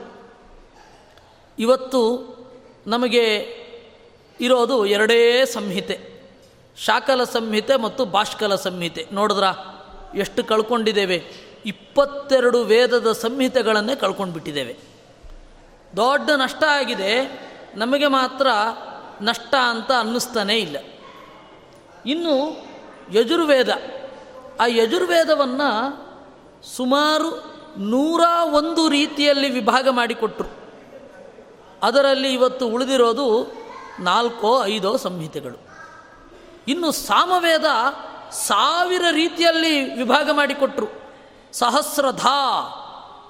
ಇವತ್ತು 1.59 2.01
ನಮಗೆ 2.87 3.55
ಇರೋದು 4.41 4.85
ಎರಡೇ 4.85 5.45
ಸಂಹಿತೆ. 5.45 6.21
ಶಾಕಲ 6.77 7.23
ಸಂಹಿತೆ 7.23 7.75
ಮತ್ತು 7.75 8.05
ಭಾಷ್ಕಲ 8.05 8.55
ಸಂಹಿತೆ. 8.55 9.07
ನೋಡಿದ್ರ? 9.11 9.43
ಎಷ್ಟು 10.17 10.43
ಕಳ್ಕೊಂಡಿದ್ದೇವೆ? 10.43 11.50
ಇಪ್ಪತ್ತೆರಡು 11.65 12.63
ವೇದದ 12.63 13.11
ಸಂಹಿತೆಗಳನ್ನೇ 13.11 13.95
ಕಳ್ಕೊಂಡ್ಬಿಟ್ಟಿದ್ದೇವೆ 13.95 14.77
ದೊಡ್ಡ 15.95 16.29
ನಷ್ಟ 16.29 16.63
ಆಗಿದೆ, 16.63 17.41
ನಮಗೆ 17.75 18.07
ಮಾತ್ರ 18.07 18.47
ನಷ್ಟ 19.21 19.55
ಅಂತ 19.55 19.91
ಅನ್ನಿಸ್ತಾನೇ 19.99 20.55
ಇಲ್ಲ. 20.55 20.77
ಇನ್ನು 22.05 22.65
ಯಜುರ್ವೇದ, 23.13 23.69
ಆ 24.59 24.65
ಯಜುರ್ವೇದವನ್ನು 24.67 25.69
ಸುಮಾರು 26.63 27.51
ನೂರ 27.77 28.21
ಒಂದು 28.51 28.89
ರೀತಿಯಲ್ಲಿ 28.89 29.49
ವಿಭಾಗ 29.49 29.87
ಮಾಡಿಕೊಟ್ರು. 29.89 30.49
ಅದರಲ್ಲಿ 31.83 32.33
ಇವತ್ತು 32.33 32.67
ಉಳಿದಿರೋದು 32.67 33.53
ನಾಲ್ಕೋ 33.99 34.65
ಐದೋ 34.65 34.97
ಸಂಹಿತೆಗಳು. 34.97 35.57
ಇನ್ನು 36.67 36.91
ಸಾಮವೇದ 36.91 37.65
ಸಾವಿರ 38.31 39.05
ರೀತಿಯಲ್ಲಿ 39.11 39.97
ವಿಭಾಗ 39.97 40.29
ಮಾಡಿಕೊಟ್ರು. 40.33 41.00
ಸಹಸ್ರಧಾ. 41.53 42.77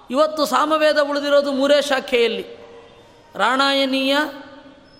ಇವತ್ತು 0.09 0.45
ಸಾಮವೇದ 0.45 0.97
ಉಳಿದಿರೋದು 0.97 1.51
ಮೂರೇ 1.51 1.81
ಶಾಖೆಯಲ್ಲಿ. 1.81 2.61
ರಾಣಾಯಣೀಯ, 3.35 4.17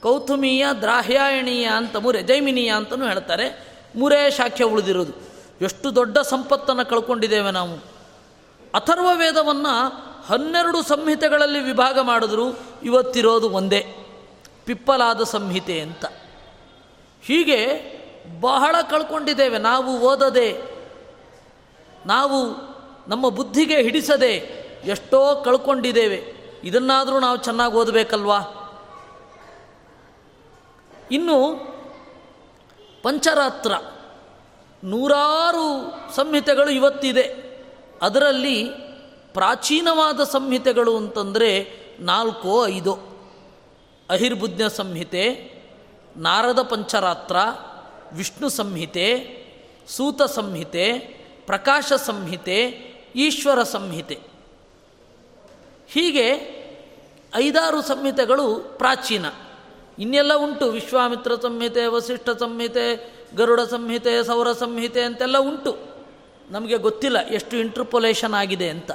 ಕೌತುಮೀಯ, 0.01 0.65
ದ್ರಾಹ್ಯಾಯಣೀಯ 0.81 1.65
ಅಂತ 1.65 1.95
ಮೂರೇ, 1.95 2.21
ಜೈಮಿನೀಯ 2.21 2.69
ಅಂತಲೂ 2.69 3.07
ಹೇಳ್ತಾರೆ. 3.07 3.67
ಮೂರೇ 3.95 4.31
ಶಾಖೆ 4.31 4.63
ಉಳಿದಿರೋದು. 4.63 5.13
ಎಷ್ಟು 5.61 5.95
ದೊಡ್ಡ 5.95 6.17
ಸಂಪತ್ತನ್ನು 6.17 6.85
ಕಳ್ಕೊಂಡಿದ್ದೇವೆ 6.85 7.51
ನಾವು. 7.51 7.75
ಅಥರ್ವ 8.75 9.07
ವೇದವನ್ನು 9.15 9.89
ಹನ್ನೆರಡು 10.27 10.81
ಸಂಹಿತೆಗಳಲ್ಲಿ 10.81 11.59
ವಿಭಾಗ 11.59 11.99
ಮಾಡಿದ್ರು, 11.99 12.59
ಇವತ್ತಿರೋದು 12.83 13.49
ಒಂದೇ. 13.49 13.85
ಪಿಪ್ಪಲಾದ 14.65 15.23
ಸಂಹಿತೆ 15.23 15.79
ಅಂತ. 15.79 16.05
ಹೀಗೆ 17.23 17.91
ಬಹಳ 18.41 18.75
ಕಳ್ಕೊಂಡಿದ್ದೇವೆ. 18.89 19.57
ನಾವು 19.57 19.99
ಓದದೆ, 19.99 20.61
ನಾವು 22.05 22.70
ನಮ್ಮ 23.07 23.29
ಬುದ್ಧಿಗೆ 23.29 23.81
ಹಿಡಿಸದೆ 23.81 24.61
ಎಷ್ಟೋ 24.85 25.41
ಕಳ್ಕೊಂಡಿದ್ದೇವೆ. 25.45 26.41
ಇದನ್ನಾದರೂ 26.63 27.19
ನಾವು 27.19 27.37
ಚೆನ್ನಾಗಿ 27.37 27.73
ಓದಬೇಕಲ್ವಾ? 27.73 28.39
ಇನ್ನು 31.11 31.55
ಪಂಚರಾತ್ರ. 33.03 33.71
ನೂರಾರು 34.83 35.93
ಸಂಹಿತೆಗಳು 36.15 36.69
ಇವತ್ತಿದೆ. 36.69 37.51
ಅದರಲ್ಲಿ 38.01 38.63
ಪ್ರಾಚೀನವಾದ 39.33 40.23
ಸಂಹಿತೆಗಳು 40.23 40.97
ಅಂತಂದರೆ 40.97 41.81
ನಾಲ್ಕೋ, 41.99 42.67
ಐದೋ. 42.67 42.99
ಅಹಿರ್ಬುಜ್ಞ 44.09 44.61
ಸಂಹಿತೆ, 44.75 45.51
ನಾರದ 46.17 46.61
ಪಂಚರಾತ್ರ, 46.61 47.35
ವಿಷ್ಣು 48.13 48.49
ಸಂಹಿತೆ, 48.49 49.41
ಸೂತ 49.87 50.21
ಸಂಹಿತೆ, 50.21 50.93
ಪ್ರಕಾಶ 51.45 51.93
ಸಂಹಿತೆ 51.93 52.90
ಈಶ್ವರ 53.15 53.63
ಸಂಹಿತೆ. 53.63 54.19
ಹೀಗೆ 55.87 56.61
ಐದಾರು 57.35 57.81
ಸಂಹಿತೆಗಳು 57.81 58.55
ಪ್ರಾಚೀನ. 58.77 59.25
ಇನ್ನೆಲ್ಲ 59.99 60.33
ಉಂಟು. 60.33 60.65
ವಿಶ್ವಾಮಿತ್ರ 60.65 61.31
ಸಂಹಿತೆ, 61.41 61.85
ವಸಿಷ್ಠ 61.85 62.29
ಸಂಹಿತೆ, 62.39 63.13
ಗರುಡ 63.35 63.61
ಸಂಹಿತೆ, 63.61 64.23
ಸೌರ 64.23 64.51
ಸಂಹಿತೆ 64.51 65.01
ಅಂತೆಲ್ಲ 65.01 65.37
ಉಂಟು. 65.37 65.77
ನಮಗೆ 66.49 66.77
ಗೊತ್ತಿಲ್ಲ 66.77 67.27
ಎಷ್ಟು 67.27 67.57
ಇಂಟರ್ಪೊಲೇಷನ್ 67.57 68.33
ಆಗಿದೆ 68.33 68.69
ಅಂತ. 68.69 68.91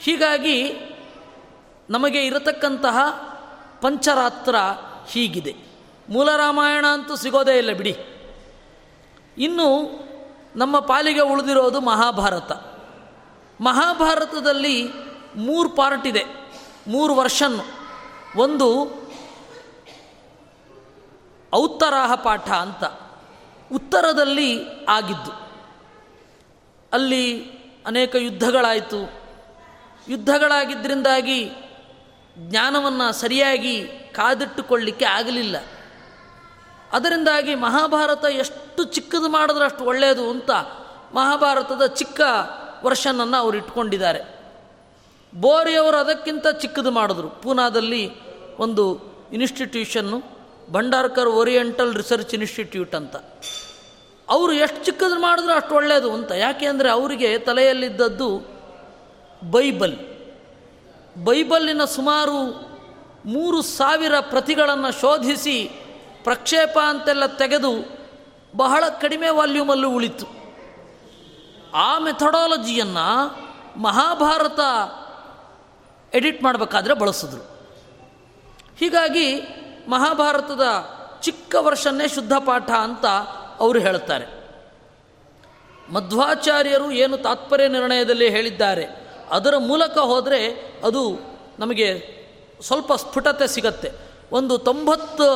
ಹೀಗಾಗಿ 0.00 0.72
ನಮಗೆ 1.90 2.26
ಇರತಕ್ಕಂತಹ 2.26 2.98
ಪಂಚರಾತ್ರ 3.82 4.54
ಹೀಗಿದೆ. 5.08 5.54
ಮೂಲ 6.08 6.36
ರಾಮಾಯಣ 6.36 6.86
ಅಂತೂ 6.92 7.16
ಸಿಗೋದೇ 7.16 7.58
ಇಲ್ಲ 7.58 7.72
ಬಿಡಿ. 7.72 7.96
ಇನ್ನು 9.38 9.90
ನಮ್ಮ 10.56 10.80
ಪಾಲಿಗೆ 10.80 11.20
ಉಳಿದಿರೋದು 11.20 11.80
ಮಹಾಭಾರತ. 11.80 12.73
ಮಹಾಭಾರತದಲ್ಲಿ 13.64 14.88
ಮೂರು 15.36 15.68
ಪಾರ್ಟ್ 15.68 16.06
ಇದೆ. 16.06 16.24
ಮೂರು 16.86 17.14
ವರ್ಷನ್ನು. 17.14 17.62
ಒಂದು 18.36 18.90
ಔತ್ತರಾಹ 21.54 22.14
ಪಾಠ 22.14 22.50
ಅಂತ. 22.50 22.84
ಉತ್ತರದಲ್ಲಿ 23.72 24.60
ಆಗಿದ್ದು. 24.88 25.32
ಅಲ್ಲಿ 26.92 27.50
ಅನೇಕ 27.86 28.14
ಯುದ್ಧಗಳಾಯಿತು. 28.14 29.10
ಯುದ್ಧಗಳಾಗಿದ್ದರಿಂದಾಗಿ 30.08 31.50
ಜ್ಞಾನವನ್ನು 32.38 33.12
ಸರಿಯಾಗಿ 33.12 33.86
ಕಾದಿಟ್ಟುಕೊಳ್ಳಿಕ್ಕೆ 34.12 35.04
ಆಗಲಿಲ್ಲ. 35.04 35.56
ಅದರಿಂದಾಗಿ 36.92 37.54
ಮಹಾಭಾರತ 37.54 38.24
ಎಷ್ಟು 38.24 38.84
ಚಿಕ್ಕದು 38.84 39.28
ಮಾಡಿದ್ರೆ 39.28 39.64
ಅಷ್ಟು 39.64 39.84
ಒಳ್ಳೆಯದು 39.84 40.30
ಅಂತ 40.30 40.50
ಮಹಾಭಾರತದ 41.14 41.86
ಚಿಕ್ಕ 41.86 42.20
ವರ್ಷನನ್ನು 42.84 43.36
ಅವರು 43.36 43.56
ಇಟ್ಕೊಂಡಿದ್ದಾರೆ. 43.56 44.20
ಬೋರಿಯವರು 45.34 45.96
ಅದಕ್ಕಿಂತ 45.96 46.46
ಚಿಕ್ಕದು 46.46 46.90
ಮಾಡಿದ್ರು. 46.90 47.28
ಪೂನಾದಲ್ಲಿ 47.28 48.10
ಒಂದು 48.58 48.84
institution 49.32 50.18
Bhandarkar 50.72 51.26
Oriental 51.26 51.94
Research 51.94 52.34
Institute 52.34 52.94
ಅಂತ. 52.94 53.16
ಅವರು 54.28 54.52
ಎಷ್ಟು 54.52 54.84
ಚಿಕ್ಕದ್ರು 54.84 55.20
ಮಾಡಿದ್ರು 55.20 55.52
ಅಷ್ಟು 55.52 55.74
ಒಳ್ಳೆಯದು 55.74 56.12
ಅಂತ. 56.12 56.30
ಯಾಕೆ 56.32 56.66
ಅಂದರೆ 56.66 56.90
ಅವರಿಗೆ 56.90 57.38
ತಲೆಯಲ್ಲಿದ್ದದ್ದು 57.38 58.28
ಬೈಬಲ್. 59.50 59.96
ಬೈಬಲ್ಲಿನ 61.24 61.84
ಸುಮಾರು 61.84 62.38
ಮೂರು 63.26 63.62
ಸಾವಿರ 63.62 64.14
ಪ್ರತಿಗಳನ್ನು 64.20 65.00
ಶೋಧಿಸಿ 65.00 65.70
ಪ್ರಕ್ಷೇಪ 66.24 66.78
ಅಂತೆಲ್ಲ 66.78 67.26
ತೆಗೆದು 67.26 67.72
ಬಹಳ 68.56 68.84
ಕಡಿಮೆ 69.00 69.28
ವಾಲ್ಯೂಮಲ್ಲೂ 69.28 69.90
ಉಳಿತು. 69.90 70.43
ಆ 71.74 71.98
ಮೆಥಡಾಲಜಿಯನ್ನು 71.98 73.08
ಮಹಾಭಾರತ 73.80 74.60
ಎಡಿಟ್ 76.14 76.42
ಮಾಡಬೇಕಾದ್ರೆ 76.42 76.94
ಬಳಸಿದ್ರು. 76.94 77.42
ಹೀಗಾಗಿ 78.78 79.40
ಮಹಾಭಾರತದ 79.88 80.64
ಚಿಕ್ಕ 81.20 81.54
ವರ್ಷನ್ನೇ 81.58 82.08
ಶುದ್ಧ 82.08 82.32
ಪಾಠ 82.32 82.70
ಅಂತ 82.70 83.06
ಅವರು 83.60 83.78
ಹೇಳ್ತಾರೆ. 83.78 84.26
ಮಧ್ವಾಚಾರ್ಯರು 85.92 86.90
ಏನು 86.92 87.16
ತಾತ್ಪರ್ಯ 87.16 87.68
ನಿರ್ಣಯದಲ್ಲಿ 87.68 88.30
ಹೇಳಿದ್ದಾರೆ, 88.30 88.84
ಅದರ 89.30 89.54
ಮೂಲಕ 89.58 89.98
ಹೋದರೆ 89.98 90.48
ಅದು 90.84 91.02
ನಮಗೆ 91.58 91.88
ಸ್ವಲ್ಪ 92.62 92.92
ಸ್ಫುಟತೆ 92.92 93.46
ಸಿಗತ್ತೆ. 93.46 93.92
ಒಂದು 94.32 94.58
ತೊಂಬತ್ತು 94.58 95.28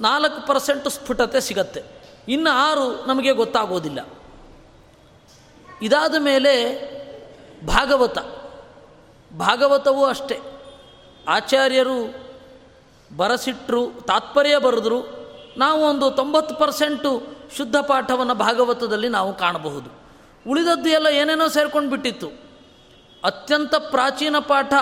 ನಾಲ್ಕು 0.00 0.46
ಪರ್ಸೆಂಟ್ 0.46 0.88
ಸ್ಫುಟತೆ 0.88 1.40
ಸಿಗತ್ತೆ. 1.40 1.82
ಇನ್ನು 2.28 2.50
ಆರು 2.50 3.06
ನಮಗೆ 3.06 3.32
ಗೊತ್ತಾಗೋದಿಲ್ಲ. 3.32 4.00
ಇದಾದ 5.82 6.14
ಮೇಲೆ 6.18 6.52
ಭಾಗವತ. 7.66 8.18
ಭಾಗವತವೂ 9.36 10.04
ಅಷ್ಟೇ. 10.04 10.40
ಆಚಾರ್ಯರು 11.28 12.14
ಬರಸಿಟ್ಟರು 13.16 13.86
ತಾತ್ಪರ್ಯ 13.86 14.58
ಬರೆದ್ರು, 14.58 15.22
ನಾವು 15.56 15.82
ಒಂದು 15.82 16.10
ತೊಂಬತ್ತು 16.10 16.54
ಪರ್ಸೆಂಟು 16.54 17.22
ಶುದ್ಧ 17.56 17.76
ಪಾಠವನ್ನು 17.76 18.34
ಭಾಗವತದಲ್ಲಿ 18.34 19.08
ನಾವು 19.08 19.36
ಕಾಣಬಹುದು. 19.36 19.90
ಉಳಿದದ್ದು 20.50 20.90
ಎಲ್ಲ 20.90 21.06
ಏನೇನೋ 21.06 21.48
ಸೇರ್ಕೊಂಡು 21.48 21.90
ಬಿಟ್ಟಿತ್ತು 21.90 22.26
ಅತ್ಯಂತ 23.24 23.74
ಪ್ರಾಚೀನ 23.74 24.38
ಪಾಠ 24.38 24.72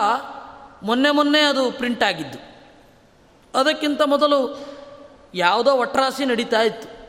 ಮೊನ್ನೆ 0.83 1.11
ಮೊನ್ನೆ 1.11 1.41
ಅದು 1.41 1.71
ಪ್ರಿಂಟ್ 1.71 2.03
ಆಗಿದ್ದು. 2.03 2.39
ಅದಕ್ಕಿಂತ 3.59 4.03
ಮೊದಲು 4.03 4.59
ಯಾವುದೋ 5.35 5.73
ಒಟ್ರಾಸಿ 5.73 6.25
ನಡೀತಾ 6.25 6.61
ಇತ್ತು. 6.61 7.00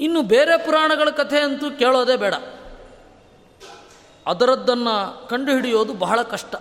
ಇನ್ನು 0.00 0.22
ಬೇರೆ 0.22 0.64
ಪುರಾಣಗಳ 0.64 1.10
ಕಥೆ 1.10 1.40
ಅಂತೂ 1.40 1.70
ಕೇಳೋದೇ 1.70 2.16
ಬೇಡ. 2.16 2.34
ಅದರದ್ದನ್ನು 4.26 5.28
ಕಂಡುಹಿಡಿಯೋದು 5.28 5.92
ಬಹಳ 5.92 6.22
ಕಷ್ಟ. 6.22 6.54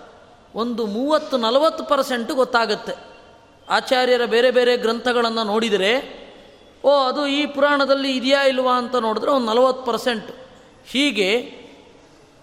ಒಂದು 0.56 0.86
ಮೂವತ್ತು 0.86 1.38
ನಲವತ್ತು 1.38 1.84
ಪರ್ಸೆಂಟ್ 1.84 2.32
ಗೊತ್ತಾಗುತ್ತೆ. 2.32 2.94
ಆಚಾರ್ಯರ 3.70 4.25
ಬೇರೆ 4.25 4.51
ಬೇರೆ 4.51 4.77
ಗ್ರಂಥಗಳನ್ನು 4.77 5.44
ನೋಡಿದರೆ, 5.44 6.25
ಓ, 6.84 6.89
ಅದು 6.89 7.27
ಈ 7.27 7.46
ಪುರಾಣದಲ್ಲಿ 7.46 8.18
ಇದೆಯಾ 8.18 8.44
ಇಲ್ವಾ 8.44 8.77
ಅಂತ 8.77 8.96
ನೋಡಿದ್ರೆ 8.96 9.32
ಒಂದು 9.32 9.46
ನಲವತ್ತು 9.46 9.92
ಪರ್ಸೆಂಟ್. 9.92 10.32
ಹೀಗೆ 10.88 11.32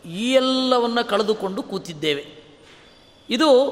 ಈ 0.06 0.32
ಎಲ್ಲವನ್ನು 0.32 1.08
ಕಳೆದುಕೊಂಡು 1.08 1.62
ಕೂತಿದ್ದೇವೆ. 1.62 2.42
ಇದು 3.30 3.70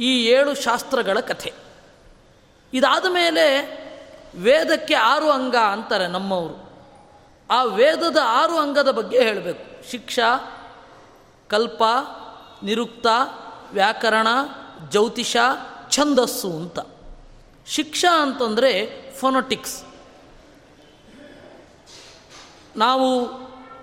ಈ 0.00 0.26
ಏಳು 0.26 0.54
ಶಾಸ್ತ್ರಗಳ 0.54 1.20
ಕಥೆ. 1.20 1.52
ಇದಾದ 2.72 3.06
ಮೇಲೆ 3.12 3.78
ವೇದಕ್ಕೆ 4.34 4.94
ಆರು 4.94 5.30
ಅಂಗ 5.30 5.56
ಅಂತಾರೆ 5.56 6.08
ನಮ್ಮವರು. 6.08 6.68
ಆ 7.50 7.62
ವೇದದ 7.62 8.16
ಆರು 8.24 8.58
ಅಂಗದ 8.58 8.90
ಬಗ್ಗೆ 8.90 9.20
ಹೇಳಬೇಕು. 9.20 9.90
ಶಿಕ್ಷಾ, 9.90 10.54
ಕಲ್ಪ, 11.48 11.82
ನಿರುಕ್ತ, 12.62 13.06
ವ್ಯಾಕರಣ, 13.72 14.28
ಜ್ಯೋತಿಷ, 14.90 15.36
ಛಂದಸ್ಸು 15.90 16.50
ಅಂತ. 16.50 16.78
ಶಿಕ್ಷಾ 17.66 18.22
ಅಂತಂದರೆ 18.22 18.88
ಫೊನೊಟಿಕ್ಸ್ 19.20 19.82
ನಾವು 22.76 23.28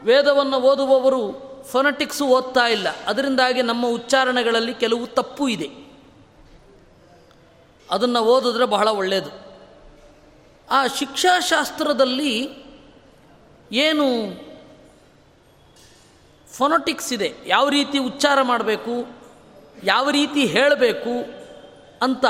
ವೇದವನ್ನು 0.04 0.58
ಓದುವವರು 0.58 1.46
ಫೊನಟಿಕ್ಸು 1.72 2.26
ಓದ್ತಾ 2.26 2.68
ಇಲ್ಲ. 2.68 2.88
ಅದರಿಂದಾಗಿ 3.06 3.62
ನಮ್ಮ 3.62 3.86
ಉಚ್ಚಾರಣೆಗಳಲ್ಲಿ 3.86 4.74
ಕೆಲವು 4.74 5.08
ತಪ್ಪು 5.08 5.48
ಇದೆ. 5.48 5.86
ಅದನ್ನು 7.92 8.20
ಓದಿದ್ರೆ 8.20 8.66
ಬಹಳ 8.66 8.88
ಒಳ್ಳೆಯದು 8.88 9.45
ಆ 10.72 10.88
ಶಿಕ್ಷಾಶಾಸ್ತ್ರದಲ್ಲಿ 10.88 12.50
ಏನು 13.72 14.06
ಫೊನೊಟಿಕ್ಸ್ 16.54 17.14
ಇದೆ. 17.14 17.36
ಯಾವ 17.46 17.70
ರೀತಿ 17.70 17.98
ಉಚ್ಚಾರ 17.98 18.42
ಮಾಡಬೇಕು, 18.42 19.08
ಯಾವ 19.84 20.10
ರೀತಿ 20.10 20.46
ಹೇಳಬೇಕು 20.46 21.14
ಅಂತ 22.02 22.26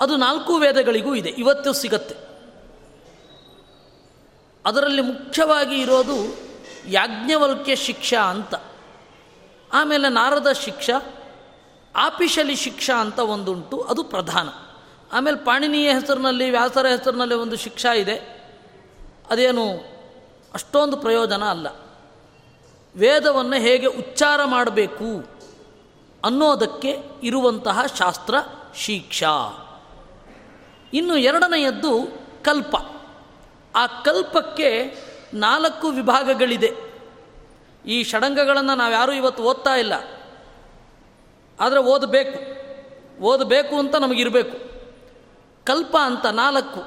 ಅದು 0.00 0.16
ನಾಲ್ಕು 0.16 0.56
ವೇದಗಳಿಗೂ 0.56 1.14
ಇದೆ. 1.14 1.28
ಇವತ್ತು 1.28 1.72
ಸಿಗತ್ತೆ. 1.72 2.14
ಅದರಲ್ಲಿ 4.66 5.02
ಮುಖ್ಯವಾಗಿ 5.02 5.80
ಇರೋದು 5.80 6.36
ಯಾಜ್ಞವಲ್ಕ್ಯ 6.88 7.76
ಶಿಕ್ಷಾ 7.76 8.20
ಅಂತ. 8.20 8.54
ಆಮೇಲೆ 9.72 10.08
ನಾರದ 10.08 10.52
ಶಿಕ್ಷಾ, 10.52 11.14
ಆಪಿಶಲಿ 11.96 12.56
ಶಿಕ್ಷಾ 12.56 13.00
ಅಂತ 13.00 13.18
ಒಂದುಂಟು, 13.18 13.80
ಅದು 13.80 14.04
ಪ್ರಧಾನ. 14.04 14.48
ಆಮೇಲೆ 15.14 15.44
ಪಾಣಿನೀಯ 15.44 15.92
ಹೆಸರಿನಲ್ಲಿ, 15.92 16.50
ವ್ಯಾಸರ 16.50 16.86
ಹೆಸರಿನಲ್ಲಿ 16.86 17.34
ಒಂದು 17.34 17.56
ಶಿಕ್ಷಾ 17.56 17.94
ಇದೆ. 17.94 18.14
ಅದೇನು, 19.30 19.68
ಅಷ್ಟೊಂದು 20.54 20.96
ಪ್ರಯೋಜನ 20.96 21.44
ಅಲ್ಲ. 21.44 21.66
ವೇದವನ್ನು 22.96 23.56
ಹೇಗೆ 23.56 23.86
ಉಚ್ಚಾರ 23.86 24.44
ಮಾಡಬೇಕು 24.44 25.24
ಅನ್ನೋದಕ್ಕೆ 26.24 26.98
ಇರುವಂತಹ 27.22 27.86
ಶಾಸ್ತ್ರ 27.98 28.34
ಶಿಕ್ಷಾ. 28.74 29.60
ಇನ್ನು 30.94 31.16
ಎರಡನೆಯದ್ದು 31.16 32.08
ಕಲ್ಪ. 32.42 32.76
ಆ 33.76 33.86
ಕಲ್ಪಕ್ಕೆ 33.86 34.96
ನಾಲ್ಕು 35.34 35.88
ವಿಭಾಗಗಳಿದೆ. 35.88 36.72
ಈ 37.86 38.04
ಷಡಂಗಗಳನ್ನು 38.04 38.74
ನಾವ್ಯಾರೂ 38.74 39.12
ಇವತ್ತು 39.12 39.42
ಓದ್ತಾ 39.42 39.74
ಇಲ್ಲ. 39.74 39.92
ಆದರೆ 41.60 41.80
ಓದಬೇಕು. 41.80 42.64
ಓದಬೇಕು 43.22 43.78
ಅಂತ 43.78 43.94
ನಮಗಿರಬೇಕು. 43.94 44.73
ಕಲ್ಪ 45.66 45.96
ಅಂತ 46.02 46.26
ನಾಲ್ಕು. 46.26 46.82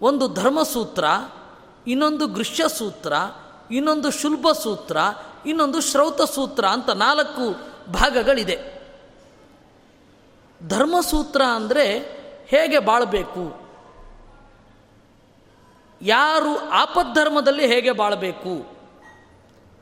ಒಂದು 0.00 0.28
ಧರ್ಮಸೂತ್ರ, 0.28 1.04
ಇನ್ನೊಂದು 1.86 2.26
ಗೃಹ್ಯಸೂತ್ರ, 2.26 3.12
ಇನ್ನೊಂದು 3.70 4.10
ಶುಲ್ಭ 4.10 4.46
ಸೂತ್ರ 4.62 4.96
ಇನ್ನೊಂದು 5.46 5.80
ಶ್ರೌತ 5.80 6.22
ಸೂತ್ರ 6.22 6.64
ಅಂತ 6.64 6.90
ನಾಲ್ಕು 6.90 7.54
ಭಾಗಗಳಿದೆ. 7.92 8.76
ಧರ್ಮಸೂತ್ರ 10.68 11.42
ಅಂದರೆ 11.42 11.98
ಹೇಗೆ 12.46 12.78
ಬಾಳಬೇಕು? 12.78 13.66
ಯಾರು 16.02 16.68
ಆಪದ್ಧರ್ಮದಲ್ಲಿ 16.68 17.66
ಹೇಗೆ 17.66 17.92
ಬಾಳಬೇಕು? 17.92 18.76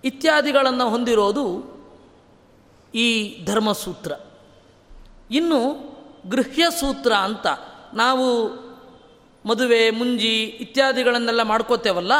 ಇತ್ಯಾದಿಗಳನ್ನು 0.05 0.91
ಹೊಂದಿರೋದು 0.91 1.75
ಈ 2.95 3.39
ಧರ್ಮಸೂತ್ರ. 3.45 4.13
ಇನ್ನು 5.31 5.95
ಗೃಹ್ಯ 6.31 6.67
ಸೂತ್ರ 6.71 7.13
ಅಂತ 7.13 7.47
ನಾವು 7.95 8.49
ಮದುವೆ, 9.49 9.91
ಮುಂಜಿ 9.91 10.45
ಇತ್ಯಾದಿಗಳನ್ನೆಲ್ಲ 10.45 11.43
ಮಾಡ್ಕೋತೇವಲ್ಲ? 11.43 12.13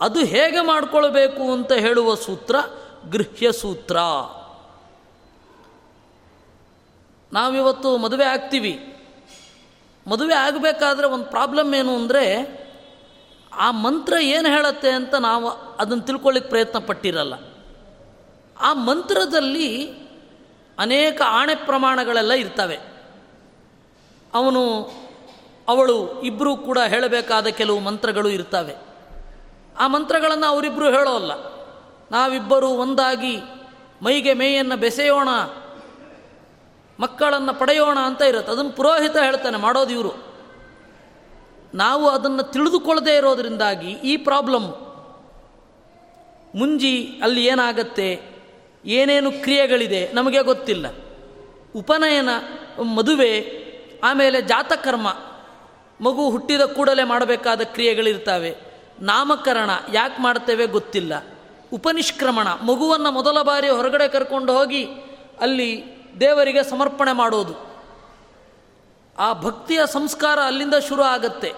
ಅದು 0.00 0.20
ಹೇಗೆ 0.20 0.60
ಮಾಡಿಕೊಳ್ಬೇಕು 0.60 1.52
ಅಂತ 1.52 1.72
ಹೇಳುವ 1.72 2.14
ಸೂತ್ರ 2.14 2.56
ಗೃಹ್ಯ 3.10 3.52
ಸೂತ್ರ. 3.52 3.96
ನಾವಿವತ್ತು 7.32 7.96
ಮದುವೆ 7.96 8.24
ಆಗ್ತೀವಿ. 8.24 8.96
ಮದುವೆ 10.06 10.34
ಆಗಬೇಕಾದ್ರೆ 10.34 11.06
ಒಂದು 11.06 11.24
ಪ್ರಾಬ್ಲಮ್ 11.24 11.74
ಏನು 11.74 11.96
ಅಂದರೆ, 11.96 12.56
ಆ 13.52 13.70
ಮಂತ್ರ 13.70 14.12
ಏನು 14.20 14.48
ಹೇಳುತ್ತೆ 14.48 14.90
ಅಂತ 14.90 15.14
ನಾವು 15.14 15.48
ಅದನ್ನು 15.48 16.02
ತಿಳ್ಕೊಳ್ಳಿಕ್ಕೆ 16.02 16.48
ಪ್ರಯತ್ನ 16.48 16.78
ಪಟ್ಟಿರಲ್ಲ 16.78 17.34
ಆ 18.60 18.72
ಮಂತ್ರದಲ್ಲಿ 18.72 19.92
ಅನೇಕ 20.78 21.22
ಆಣೆ 21.26 21.54
ಪ್ರಮಾಣಗಳೆಲ್ಲ 21.54 22.32
ಇರ್ತವೆ. 22.32 22.95
ಅವನು, 24.36 24.90
ಅವಳು 25.68 26.22
ಇಬ್ಬರೂ 26.22 26.56
ಕೂಡ 26.56 26.78
ಹೇಳಬೇಕಾದ 26.78 27.46
ಕೆಲವು 27.46 27.80
ಮಂತ್ರಗಳು 27.80 28.28
ಇರ್ತವೆ. 28.28 28.74
ಆ 29.78 29.86
ಮಂತ್ರಗಳನ್ನು 29.86 30.46
ಅವರಿಬ್ಬರು 30.46 30.90
ಹೇಳೋಲ್ಲ. 30.90 31.32
ನಾವಿಬ್ಬರು 32.10 32.68
ಒಂದಾಗಿ 32.68 33.36
ಮೈಗೆ 34.02 34.34
ಮೇಯನ್ನು 34.34 34.76
ಬೆಸೆಯೋಣ, 34.76 35.28
ಮಕ್ಕಳನ್ನು 37.00 37.54
ಪಡೆಯೋಣ 37.54 37.98
ಅಂತ 37.98 38.22
ಇರುತ್ತೆ. 38.22 38.52
ಅದನ್ನು 38.52 38.70
ಪುರೋಹಿತ 38.70 39.16
ಹೇಳ್ತಾನೆ, 39.16 39.56
ಮಾಡೋದು 39.56 39.94
ಇವರು. 39.94 40.12
ನಾವು 41.74 42.08
ಅದನ್ನು 42.08 42.42
ತಿಳಿದುಕೊಳ್ಳದೆ 42.42 43.16
ಇರೋದರಿಂದಾಗಿ 43.16 43.90
ಈ 43.90 44.16
ಪ್ರಾಬ್ಲಮ್ 44.16 44.68
ಮುಂಜಿ 46.54 47.20
ಅಲ್ಲಿ 47.22 47.46
ಏನಾಗತ್ತೆ, 47.46 48.22
ಏನೇನು 48.84 49.30
ಕ್ರಿಯೆಗಳಿದೆ 49.32 50.12
ನಮಗೆ 50.12 50.42
ಗೊತ್ತಿಲ್ಲ. 50.42 50.86
ಉಪನಯನ 51.76 52.28
ಮದುವೆ 52.82 53.65
ಆಮೇಲೆ 54.04 54.42
ಜಾತಕರ್ಮ. 54.42 55.08
ಮಗು 56.00 56.30
ಹುಟ್ಟಿದ 56.30 56.60
ಕೂಡಲೇ 56.60 57.04
ಮಾಡಬೇಕಾದ 57.04 57.60
ಕ್ರಿಯೆಗಳಿರ್ತವೆ. 57.60 58.56
ನಾಮಕರಣ 59.00 59.70
ಯಾಕೆ 59.92 60.22
ಮಾಡ್ತೇವೆ 60.22 60.66
ಗೊತ್ತಿಲ್ಲ. 60.66 61.26
ಉಪನಿಷ್ಕ್ರಮಣ, 61.72 62.48
ಮಗುವನ್ನು 62.48 63.10
ಮೊದಲ 63.10 63.42
ಬಾರಿ 63.42 63.68
ಹೊರಗಡೆ 63.68 64.08
ಕರ್ಕೊಂಡು 64.08 64.58
ಹೋಗಿ 64.58 64.84
ಅಲ್ಲಿ 65.40 65.84
ದೇವರಿಗೆ 66.20 66.70
ಸಮರ್ಪಣೆ 66.70 67.12
ಮಾಡೋದು. 67.12 67.66
ಆ 69.18 69.32
ಭಕ್ತಿಯ 69.32 69.80
ಸಂಸ್ಕಾರ 69.92 70.38
ಅಲ್ಲಿಂದ 70.40 70.74
ಶುರು 70.88 71.02
ಆಗತ್ತೆ. 71.02 71.52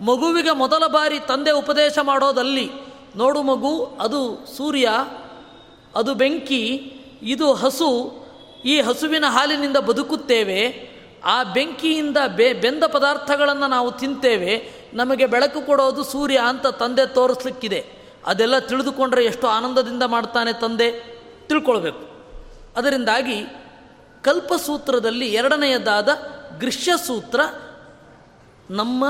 ಮಗುವಿಗೆ 0.00 0.50
ಮೊದಲ 0.50 0.86
ಬಾರಿ 0.86 1.18
ತಂದೆ 1.18 1.50
ಉಪದೇಶ 1.50 1.98
ಮಾಡೋದಲ್ಲಿ, 2.02 2.70
ನೋಡು 3.16 3.42
ಮಗು, 3.42 3.84
ಅದು 4.00 4.46
ಸೂರ್ಯ, 4.56 4.88
ಅದು 5.94 6.14
ಬೆಂಕಿ, 6.14 6.92
ಇದು 7.22 7.54
ಹಸು, 7.54 8.20
ಈ 8.64 8.80
ಹಸುವಿನ 8.80 9.24
ಹಾಲಿನಿಂದ 9.26 9.76
ಬದುಕುತ್ತೇವೆ. 9.76 10.89
ಆ 11.24 11.42
ಬೆಂಕಿಯಿಂದ 11.42 12.16
ಬೆ, 12.36 12.52
ಬೆಂದ 12.52 12.84
ಪದಾರ್ಥಗಳನ್ನು 12.84 13.66
ನಾವು 13.66 13.92
ತಿಂತೇವೆ, 13.92 14.70
ನಮಗೆ 14.94 15.26
ಬೆಳಕು 15.26 15.66
ಕೊಡೋದು 15.66 16.04
ಸೂರ್ಯ 16.04 16.40
ಅಂತ 16.44 16.66
ತಂದೆ 16.66 17.06
ತೋರಿಸ್ಲಿಕ್ಕಿದೆ. 17.06 17.86
ಅದೆಲ್ಲ 18.26 18.58
ತಿಳಿದುಕೊಂಡ್ರೆ 18.58 19.24
ಎಷ್ಟು 19.24 19.46
ಆನಂದದಿಂದ 19.46 20.02
ಮಾಡ್ತಾನೆ 20.02 20.52
ತಂದೆ. 20.52 21.20
ತಿಳ್ಕೊಳ್ಬೇಕು. 21.46 22.10
ಅದರಿಂದಾಗಿ 22.76 23.44
ಕಲ್ಪಸೂತ್ರದಲ್ಲಿ 24.22 25.26
ಎರಡನೆಯದಾದ 25.26 26.08
ಗೃಹ್ಯಸೂತ್ರ 26.60 27.40
ನಮ್ಮ 28.70 29.04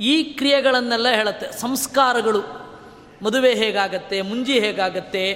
ಈ 0.00 0.24
ಕ್ರಿಯೆಗಳನ್ನೆಲ್ಲ 0.24 1.08
ಹೇಳುತ್ತೆ. 1.08 1.60
ಸಂಸ್ಕಾರಗಳು. 1.60 2.40
ಮದುವೆ 3.24 3.54
ಹೇಗಾಗತ್ತೆ, 3.54 4.22
ಮುಂಜಿ 4.22 4.60
ಹೇಗಾಗತ್ತೆ, 4.60 5.32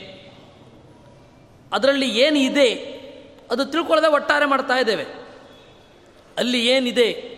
ಅದರಲ್ಲಿ 1.72 2.08
ಏನಿದೆ 2.08 2.96
ಅದು 3.50 3.64
ತಿಳ್ಕೊಳ್ಳದೆ 3.64 4.06
ಒಟ್ಟಾರೆ 4.06 4.46
ಮಾಡ್ತಾ 4.46 4.78
ಇದ್ದೇವೆ. 4.78 5.25
ಅಲ್ಲಿ 6.38 6.66
ಏನಿದೆ? 6.66 7.36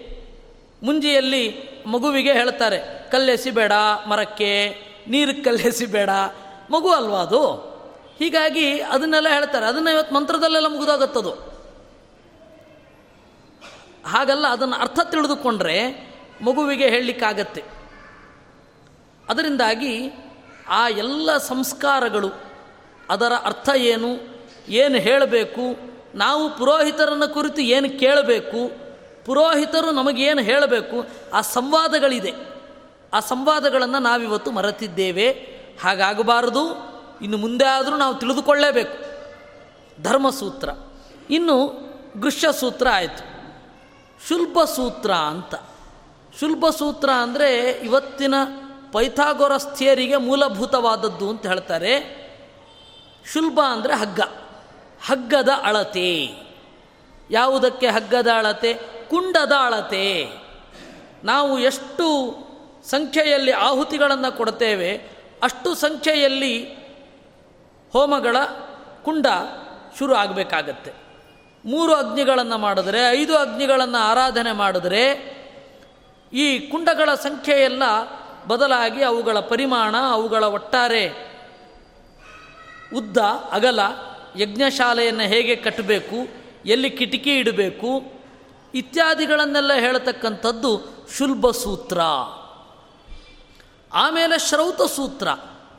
ಮುಂಜಿಯಲ್ಲಿ 0.83 1.45
ಮಗುವಿಗೆ 1.87 2.33
ಹೇಳ್ತಾರೆ 2.33 3.11
ಕಲ್ಲೆಸಿಬೇಡ 3.11 3.73
ಮರಕ್ಕೆ, 4.09 4.77
ನೀರು 5.09 5.45
ಕಲ್ಲೆಸಿಬೇಡ 5.45 6.11
ಮಗು 6.71 6.91
ಅಲ್ವಾ 6.91 7.21
ಅದು? 7.21 7.69
ಹೀಗಾಗಿ 8.19 8.81
ಅದನ್ನೆಲ್ಲ 8.81 9.29
ಹೇಳ್ತಾರೆ. 9.29 9.67
ಅದನ್ನು 9.67 9.91
ಇವತ್ತು 9.91 10.15
ಮಂತ್ರದಲ್ಲೆಲ್ಲ 10.15 10.67
ಮುಗಿದಾಗತ್ತದು. 10.67 11.33
ಹಾಗಲ್ಲ, 14.07 14.47
ಅದನ್ನು 14.47 14.77
ಅರ್ಥ 14.77 15.01
ತಿಳಿದುಕೊಂಡ್ರೆ 15.01 16.09
ಮಗುವಿಗೆ 16.41 16.89
ಹೇಳಲಿಕ್ಕಾಗತ್ತೆ. 16.89 17.63
ಅದರಿಂದಾಗಿ 19.29 20.11
ಆ 20.69 20.89
ಎಲ್ಲ 20.89 21.37
ಸಂಸ್ಕಾರಗಳು, 21.37 22.31
ಅದರ 23.11 23.33
ಅರ್ಥ 23.45 23.69
ಏನು 23.77 24.11
ಏನು 24.69 24.99
ಹೇಳಬೇಕು, 24.99 25.89
ನಾವು 26.15 26.57
ಪುರೋಹಿತರನ್ನು 26.57 27.35
ಕುರಿತು 27.35 27.61
ಏನು 27.63 27.99
ಕೇಳಬೇಕು 27.99 28.88
ಪುರೋಹಿತರು 29.29 29.91
ನಮಗೇನು 29.91 30.43
ಹೇಳಬೇಕು? 30.43 31.07
ಆ 31.33 31.41
ಸಂವಾದಗಳಿದೆ. 31.41 32.33
ಆ 33.13 33.21
ಸಂವಾದಗಳನ್ನು 33.21 33.99
ನಾವಿವತ್ತು 33.99 34.51
ಮರೆತಿದ್ದೇವೆ. 34.51 35.31
ಹಾಗಾಗಬಾರದು. 35.85 36.89
ಇನ್ನು 37.23 37.37
ಮುಂದೆ 37.37 37.65
ಆದರೂ 37.65 37.97
ನಾವು 37.97 38.15
ತಿಳಿದುಕೊಳ್ಳೇಬೇಕು. 38.15 38.99
ಧರ್ಮಸೂತ್ರ. 40.03 40.69
ಇನ್ನು 41.31 41.67
ಗೃಹ್ಯಸೂತ್ರ 42.21 42.87
ಆಯಿತು. 42.93 43.39
ಶುಲ್ಬ 44.29 44.65
ಸೂತ್ರ 44.65 45.13
ಅಂತ. 45.13 45.55
ಶುಲ್ಬ 46.41 46.71
ಸೂತ್ರ 46.71 47.11
ಅಂದರೆ 47.11 47.71
ಇವತ್ತಿನ 47.71 48.35
ಪೈಥಾಗೊರಸ್ಥಿಯರಿಗೆ 48.93 50.17
ಮೂಲಭೂತವಾದದ್ದು 50.17 51.31
ಅಂತ 51.31 51.47
ಹೇಳ್ತಾರೆ. 51.47 52.19
ಶುಲ್ಬ 53.33 53.61
ಅಂದರೆ 53.67 53.97
ಹಗ್ಗ. 53.97 54.21
ಹಗ್ಗದ 55.07 55.49
ಅಳತೆ. 55.63 56.29
ಯಾವುದಕ್ಕೆ 57.31 57.87
ಹಗ್ಗದ 57.87 58.29
ಅಳತೆ? 58.37 58.98
ಕುಂಡದ 59.11 59.53
ಅಳತೆ 59.53 60.29
ನಾವು 61.25 61.59
ಎಷ್ಟು 61.59 62.39
ಸಂಖ್ಯೆಯಲ್ಲಿ 62.85 63.53
ಆಹುತಿಗಳನ್ನು 63.53 64.37
ಕೊಡ್ತೇವೆ, 64.37 65.01
ಅಷ್ಟು 65.43 65.75
ಸಂಖ್ಯೆಯಲ್ಲಿ 65.75 66.75
ಹೋಮಗಳ 67.93 68.37
ಕುಂಡ 69.05 69.27
ಶುರು 69.99 70.15
ಆಗಬೇಕಾಗತ್ತೆ. 70.15 70.93
ಮೂರು 71.65 71.95
ಅಗ್ನಿಗಳನ್ನು 71.95 72.59
ಮಾಡಿದರೆ, 72.59 73.11
ಐದು 73.11 73.39
ಅಗ್ನಿಗಳನ್ನು 73.39 73.99
ಆರಾಧನೆ 73.99 74.53
ಮಾಡಿದರೆ, 74.53 75.39
ಈ 76.33 76.59
ಕುಂಡಗಳ 76.59 77.15
ಸಂಖ್ಯೆಯೆಲ್ಲ 77.15 77.83
ಬದಲಾಗಿ 78.47 79.03
ಅವುಗಳ 79.03 79.39
ಪರಿಮಾಣ, 79.39 79.97
ಅವುಗಳ 80.11 80.45
ಒಟ್ಟಾರೆ 80.45 81.09
ಉದ್ದ, 82.97 83.17
ಅಗಲ, 83.53 83.81
ಯಜ್ಞಶಾಲೆಯನ್ನು 84.37 85.23
ಹೇಗೆ 85.23 85.57
ಕಟ್ಟಬೇಕು, 85.57 86.17
ಎಲ್ಲಿ 86.67 86.91
ಕಿಟಕಿ 86.91 87.39
ಇಡಬೇಕು 87.39 88.18
ಇತ್ಯಾದಿಗಳನ್ನೆಲ್ಲ 88.75 89.73
ಹೇಳತಕ್ಕಂಥದ್ದು 89.73 90.81
ಶುಲ್ಬ 91.17 91.51
ಸೂತ್ರ. 91.51 92.01
ಆಮೇಲೆ 93.93 94.39
ಶ್ರೌತ 94.39 94.83
ಸೂತ್ರ. 94.83 95.29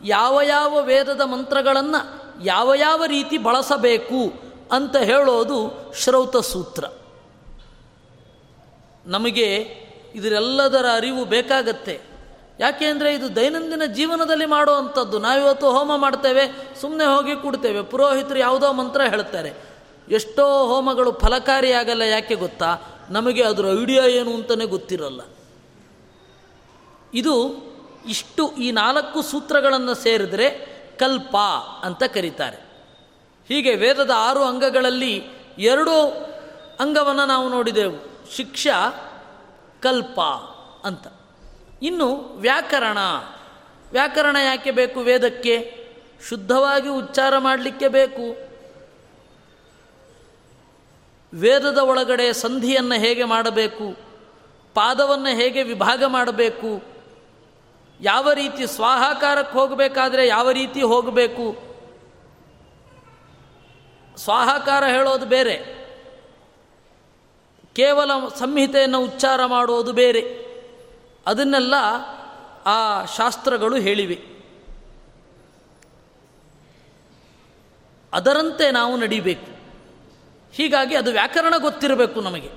ಯಾವ 0.03 0.41
ಯಾವ 0.43 0.81
ವೇದದ 0.81 1.21
ಮಂತ್ರಗಳನ್ನು 1.21 2.29
ಯಾವ 2.43 2.73
ಯಾವ 2.75 3.05
ರೀತಿ 3.05 3.37
ಬಳಸಬೇಕು 3.37 4.33
ಅಂತ 4.71 4.95
ಹೇಳೋದು 4.95 5.93
ಶ್ರೌತ 5.97 6.37
ಸೂತ್ರ. 6.37 6.83
ನಮಗೆ 9.05 9.77
ಇದರೆಲ್ಲದರ 10.15 10.85
ಅರಿವು 10.93 11.25
ಬೇಕಾಗತ್ತೆ. 11.25 12.01
ಯಾಕೆಂದರೆ 12.59 13.13
ಇದು 13.13 13.35
ದೈನಂದಿನ 13.35 13.81
ಜೀವನದಲ್ಲಿ 13.85 14.45
ಮಾಡುವಂಥದ್ದು. 14.45 15.19
ನಾವಿವತ್ತು 15.19 15.71
ಹೋಮ 15.71 15.95
ಮಾಡ್ತೇವೆ 15.95 16.75
ಸುಮ್ಮನೆ 16.81 17.05
ಹೋಗಿ 17.05 17.35
ಕೊಡ್ತೇವೆ. 17.35 17.81
ಪುರೋಹಿತರು 17.81 18.39
ಯಾವುದೋ 18.39 18.73
ಮಂತ್ರ 18.73 19.01
ಹೇಳ್ತಾರೆ. 19.01 19.68
ಎಷ್ಟೋ 20.09 20.67
ಹೋಮಗಳು 20.67 21.11
ಫಲಕಾರಿಯಾಗಲ್ಲ 21.11 22.01
ಯಾಕೆ 22.01 22.35
ಗೊತ್ತಾ? 22.35 22.77
ನಮಗೆ 23.09 23.43
ಅದರ 23.43 23.65
ಐಡಿಯಾ 23.81 24.03
ಏನು 24.03 24.33
ಅಂತಲೇ 24.33 24.65
ಗೊತ್ತಿರಲ್ಲ. 24.65 25.21
ಇದು 27.13 27.55
ಇಷ್ಟು 28.07 28.51
ಈ 28.51 28.71
ನಾಲ್ಕು 28.71 29.21
ಸೂತ್ರಗಳನ್ನು 29.21 29.95
ಸೇರಿದರೆ 29.95 30.49
ಕಲ್ಪ 30.99 31.37
ಅಂತ 31.83 32.03
ಕರೀತಾರೆ. 32.03 32.57
ಹೀಗೆ 33.47 33.75
ವೇದದ 33.75 34.11
ಆರು 34.15 34.43
ಅಂಗಗಳಲ್ಲಿ 34.43 35.25
ಎರಡು 35.57 36.01
ಅಂಗವನ್ನು 36.79 37.25
ನಾವು 37.25 37.49
ನೋಡಿದೆವು. 37.49 38.27
ಶಿಕ್ಷ, 38.35 38.67
ಕಲ್ಪ 39.81 40.21
ಅಂತ. 40.83 41.07
ಇನ್ನು 41.81 42.15
ವ್ಯಾಕರಣ. 42.35 42.97
ವ್ಯಾಕರಣ 43.91 44.37
ಯಾಕೆ 44.45 44.71
ಬೇಕು 44.71 44.99
ವೇದಕ್ಕೆ? 44.99 45.87
ಶುದ್ಧವಾಗಿ 46.29 46.89
ಉಚ್ಚಾರ 46.89 47.37
ಮಾಡಲಿಕ್ಕೆ 47.37 47.87
ಬೇಕು. 47.87 48.48
ವೇದದ 51.33 51.77
ಒಳಗಡೆ 51.77 52.33
ಸಂಧಿಯನ್ನು 52.33 52.95
ಹೇಗೆ 52.95 53.23
ಮಾಡಬೇಕು, 53.23 53.95
ಪಾದವನ್ನು 54.73 55.35
ಹೇಗೆ 55.35 55.63
ವಿಭಾಗ 55.63 56.03
ಮಾಡಬೇಕು, 56.03 56.83
ಯಾವ 58.01 58.31
ರೀತಿ 58.31 58.67
ಸ್ವಾಹಾಕಾರಕ್ಕೆ 58.67 59.57
ಹೋಗಬೇಕಾದ್ರೆ 59.57 60.27
ಯಾವ 60.27 60.51
ರೀತಿ 60.51 60.81
ಹೋಗಬೇಕು. 60.81 61.69
ಸ್ವಾಹಾಕಾರ 64.17 64.83
ಹೇಳೋದು 64.83 65.25
ಬೇರೆ. 65.25 65.79
ಕೇವಲ 67.73 68.11
ಸಂಹಿತೆಯನ್ನು 68.35 69.03
ಉಚ್ಚಾರ 69.03 69.45
ಮಾಡುವುದು 69.45 69.93
ಬೇರೆ. 69.93 70.49
ಅದನ್ನೆಲ್ಲ 71.27 71.73
ಆ 72.65 73.05
ಶಾಸ್ತ್ರಗಳು 73.05 73.75
ಹೇಳಿವೆ. 73.75 74.39
ಅದರಂತೆ 78.13 78.71
ನಾವು 78.71 78.97
ನಡಿಬೇಕು. 78.97 79.58
ಹೀಗಾಗಿ 80.51 80.95
ಅದು 80.95 81.11
ವ್ಯಾಕರಣ 81.11 81.53
ಗೊತ್ತಿರಬೇಕು 81.57 82.21
ನಮಗೆ. 82.21 82.51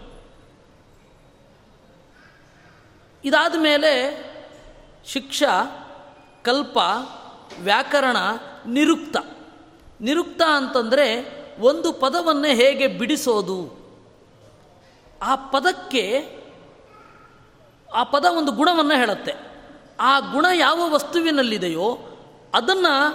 ಇದಾದ 3.25 3.55
ಮೇಲೆ 3.59 4.25
ಶಿಕ್ಷ, 5.07 5.43
ಕಲ್ಪ, 6.43 6.79
ವ್ಯಾಕರಣ, 7.61 8.17
ನಿರುಕ್ತ. 8.67 9.17
ನಿರುಕ್ತ 10.01 10.43
ಅಂತಂದರೆ 10.43 11.43
ಒಂದು 11.61 11.93
ಪದವನ್ನು 11.93 12.49
ಹೇಗೆ 12.49 12.87
ಬಿಡಿಸೋದು? 12.87 13.83
ಆ 15.23 15.37
ಪದಕ್ಕೆ 15.37 16.37
ಆ 17.95 18.03
ಪದ 18.03 18.25
ಒಂದು 18.25 18.53
ಗುಣವನ್ನು 18.53 18.95
ಹೇಳುತ್ತೆ. 18.95 19.33
ಆ 20.01 20.19
ಗುಣ 20.19 20.47
ಯಾವ 20.55 20.91
ವಸ್ತುವಿನಲ್ಲಿದೆಯೋ 20.91 21.99
ಅದನ್ನು 22.55 23.13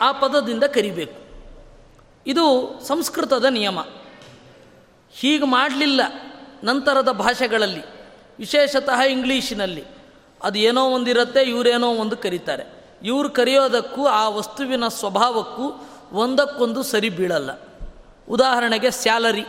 ಆ 0.00 0.12
ಪದದಿಂದ 0.12 0.64
ಕರಿಬೇಕು. 0.64 1.25
ಇದು 2.26 2.78
ಸಂಸ್ಕೃತದ 2.86 3.44
ನಿಯಮ. 3.44 3.80
ಹೀಗೆ 5.12 5.44
ಮಾಡಲಿಲ್ಲ 5.44 6.00
ನಂತರದ 6.64 7.12
ಭಾಷೆಗಳಲ್ಲಿ, 7.12 7.84
ವಿಶೇಷತಃ 8.38 9.00
ಇಂಗ್ಲೀಷಿನಲ್ಲಿ. 9.00 9.84
ಅದು 10.42 10.58
ಏನೋ 10.58 10.90
ಒಂದಿರುತ್ತೆ, 10.90 11.42
ಇವರೇನೋ 11.42 11.88
ಒಂದು 11.94 12.16
ಕರೀತಾರೆ. 12.16 12.64
ಇವರು 13.02 13.30
ಕರೆಯೋದಕ್ಕೂ, 13.30 14.06
ಆ 14.06 14.28
ವಸ್ತುವಿನ 14.28 14.88
ಸ್ವಭಾವಕ್ಕೂ 14.88 15.88
ಒಂದಕ್ಕೊಂದು 16.12 16.82
ಸರಿ 16.82 17.08
ಬೀಳಲ್ಲ. 17.08 17.50
ಉದಾಹರಣೆಗೆ 18.28 18.90
ಸ್ಯಾಲರಿ. 18.90 19.44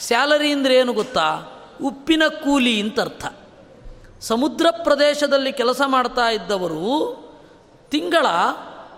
ಸ್ಯಾಲರಿ 0.00 0.52
ಅಂದರೆ 0.52 0.76
ಏನು 0.76 0.92
ಗೊತ್ತಾ? 0.92 1.40
ಉಪ್ಪಿನ 1.82 2.22
ಕೂಲಿ 2.44 2.80
ಅಂತ 2.80 3.00
ಅರ್ಥ 3.00 3.26
ಸಮುದ್ರ 4.20 4.66
ಪ್ರದೇಶದಲ್ಲಿ 4.82 5.52
ಕೆಲಸ 5.52 5.82
ಮಾಡ್ತಾ 5.86 6.30
ಇದ್ದವರು 6.30 7.16
ತಿಂಗಳ 7.90 8.26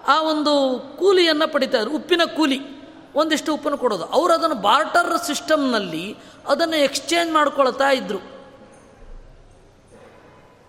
ಆ 0.09 0.23
ಒಂದು 0.23 0.79
ಕೂಲಿಯನ್ನು 0.99 1.53
ಪಡಿತಾರೆ 1.53 1.91
ಉಪ್ಪಿನ 1.91 2.21
ಕೂಲಿ. 2.37 2.82
ಒಂದಿಷ್ಟು 3.15 3.55
ಉಪ್ಪನ್ನು 3.55 3.79
ಕೊಡೋದು. 3.79 4.05
ಅವರು 4.05 4.33
ಅದನ್ನು 4.33 4.55
ಬಾರ್ಟರ್ 4.55 5.25
ಸಿಸ್ಟಮ್ನಲ್ಲಿ 5.27 6.17
ಅದನ್ನು 6.49 6.77
ಎಕ್ಸ್ಚೇಂಜ್ 6.77 7.33
ಮಾಡ್ಕೊಳ್ತಾ 7.33 7.91
ಇದ್ದರು 7.91 8.21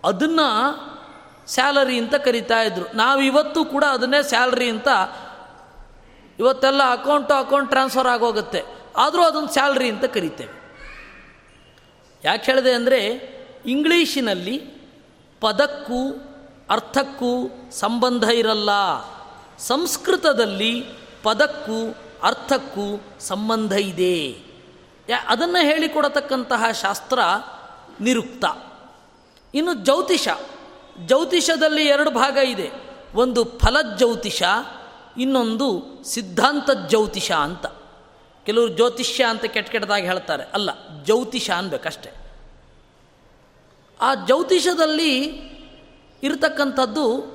ಅದನ್ನು 0.04 0.48
ಸ್ಯಾಲರಿ 1.48 1.98
ಅಂತ 1.98 2.16
ಕರಿತಾ 2.16 2.60
ಇದ್ರು. 2.62 2.86
ನಾವು 2.98 3.22
ಇವತ್ತು 3.22 3.66
ಕೂಡ 3.66 3.84
ಅದನ್ನೇ 3.84 4.24
ಸ್ಯಾಲ್ರಿ 4.24 4.70
ಅಂತ 4.70 4.88
ಇವತ್ತೆಲ್ಲ 6.40 6.92
ಅಕೌಂಟ್ 6.92 7.32
ಅಕೌಂಟ್ 7.32 7.70
ಟ್ರಾನ್ಸ್ಫರ್ 7.70 8.08
ಆಗೋಗುತ್ತೆ. 8.08 8.64
ಆದರೂ 8.98 9.24
ಅದನ್ನು 9.24 9.52
ಸ್ಯಾಲ್ರಿ 9.54 9.90
ಅಂತ 9.90 10.06
ಕರಿತೇವೆ. 10.06 10.54
ಯಾಕೆ 12.24 12.52
ಹೇಳಿದೆ 12.52 12.72
ಅಂದರೆ 12.72 13.00
ಇಂಗ್ಲೀಷಿನಲ್ಲಿ 13.66 14.58
ಪದಕ್ಕೂ 15.42 16.02
ಅರ್ಥಕ್ಕೂ 16.70 17.32
ಸಂಬಂಧ 17.72 18.24
ಇರಲ್ಲ. 18.24 18.70
ಸಂಸ್ಕೃತದಲ್ಲಿ 19.60 20.86
ಪದಕ್ಕೂ 21.24 21.80
ಅರ್ಥಕ್ಕೂ 22.24 23.02
ಸಂಬಂಧ 23.20 23.74
ಇದೆ. 23.74 24.32
ಅದನ್ನು 25.28 25.66
ಹೇಳಿಕೊಡತಕ್ಕಂತಹ 25.66 26.72
ಶಾಸ್ತ್ರ 26.82 27.20
ನಿರುಕ್ತ. 28.00 28.46
ಇನ್ನು 29.56 29.74
ಜ್ಯೋತಿಷ. 29.74 30.28
ಜ್ಯೋತಿಷದಲ್ಲಿ 31.06 31.88
ಎರಡು 31.88 32.12
ಭಾಗ 32.12 32.38
ಇದೆ. 32.38 32.72
ಒಂದು 33.16 33.44
ಫಲಜ್ಯೋತಿಷ, 33.44 34.44
ಇನ್ನೊಂದು 35.18 35.84
ಸಿದ್ಧಾಂತ 36.04 36.70
ಜ್ಯೋತಿಷ 36.90 37.32
ಅಂತ. 37.32 37.66
ಕೆಲವರು 38.46 38.68
ಜ್ಯೋತಿಷ್ಯ 38.68 39.24
ಅಂತ 39.24 39.46
ಕೆಟ್ಟ 39.46 39.72
ಕೆಟ್ಟದಾಗಿ 39.72 40.06
ಹೇಳ್ತಾರೆ. 40.06 40.44
ಅಲ್ಲ, 40.44 40.70
ಜ್ಯೋತಿಷ 41.04 41.52
ಅನ್ಬೇಕಷ್ಟೆ. 41.52 42.12
ಆ 44.02 44.16
ಜ್ಯೋತಿಷದಲ್ಲಿ 44.16 45.20
ಇರತಕ್ಕಂಥದ್ದು 46.24 47.34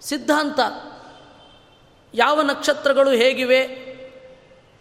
ಸಿದ್ಧಾಂತ. 0.00 0.60
ಯಾವ 2.14 2.42
ನಕ್ಷತ್ರಗಳು 2.42 3.10
ಹೇಗಿವೆ? 3.10 3.83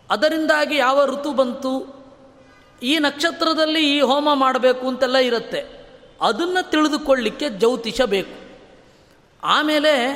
ಅದರಿಂದಾಗಿ 0.10 0.76
ಯಾವ 0.76 1.06
ಋತು 1.06 1.34
ಬಂತು? 1.34 2.04
ಈ 2.84 3.00
ನಕ್ಷತ್ರದಲ್ಲಿ 3.00 3.98
ಈ 3.98 4.02
ಹೋಮ 4.02 4.34
ಮಾಡಬೇಕು 4.34 4.88
ಅಂತೆಲ್ಲ 4.88 5.18
ಇರುತ್ತೆ. 5.18 5.88
ಅದನ್ನು 6.22 6.70
ತಿಳಿದುಕೊಳ್ಳಿಕ್ಕೆ 6.70 7.50
ಜ್ಯೋತಿಷ 7.50 8.02
ಬೇಕು. 8.02 8.44
ಆಮೇಲೆ 9.44 10.12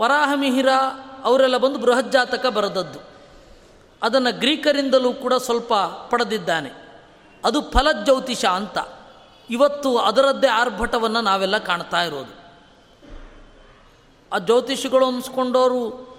ವರಾಹಮಿಹಿರ 0.00 0.68
ಅವರೆಲ್ಲ 1.22 1.56
ಬಂದು 1.56 1.78
ಬೃಹಜ್ಜಾತಕ 1.78 2.46
ಬರೆದದ್ದು. 2.46 2.98
ಅದನ್ನು 4.02 4.38
ಗ್ರೀಕರಿಂದಲೂ 4.38 5.12
ಕೂಡ 5.12 5.34
ಸ್ವಲ್ಪ 5.34 5.74
ಪಡೆದಿದ್ದಾನೆ. 6.10 6.70
ಅದು 7.44 7.70
ಫಲಜ್ಯೋತಿಷ 7.70 8.44
ಅಂತ. 8.44 8.78
ಇವತ್ತು 9.50 9.98
ಅದರದ್ದೇ 9.98 10.46
ಆರ್ಭಟವನ್ನು 10.46 11.20
ನಾವೆಲ್ಲ 11.20 11.58
ಕಾಣ್ತಾ 11.58 12.02
ಇರೋದು. 12.02 12.42
ಆ 14.32 14.38
ಜ್ಯೋತಿಷಿಗಳು 14.38 15.06
ಅನ್ಸ್ಕೊಂಡವರು 15.06 16.12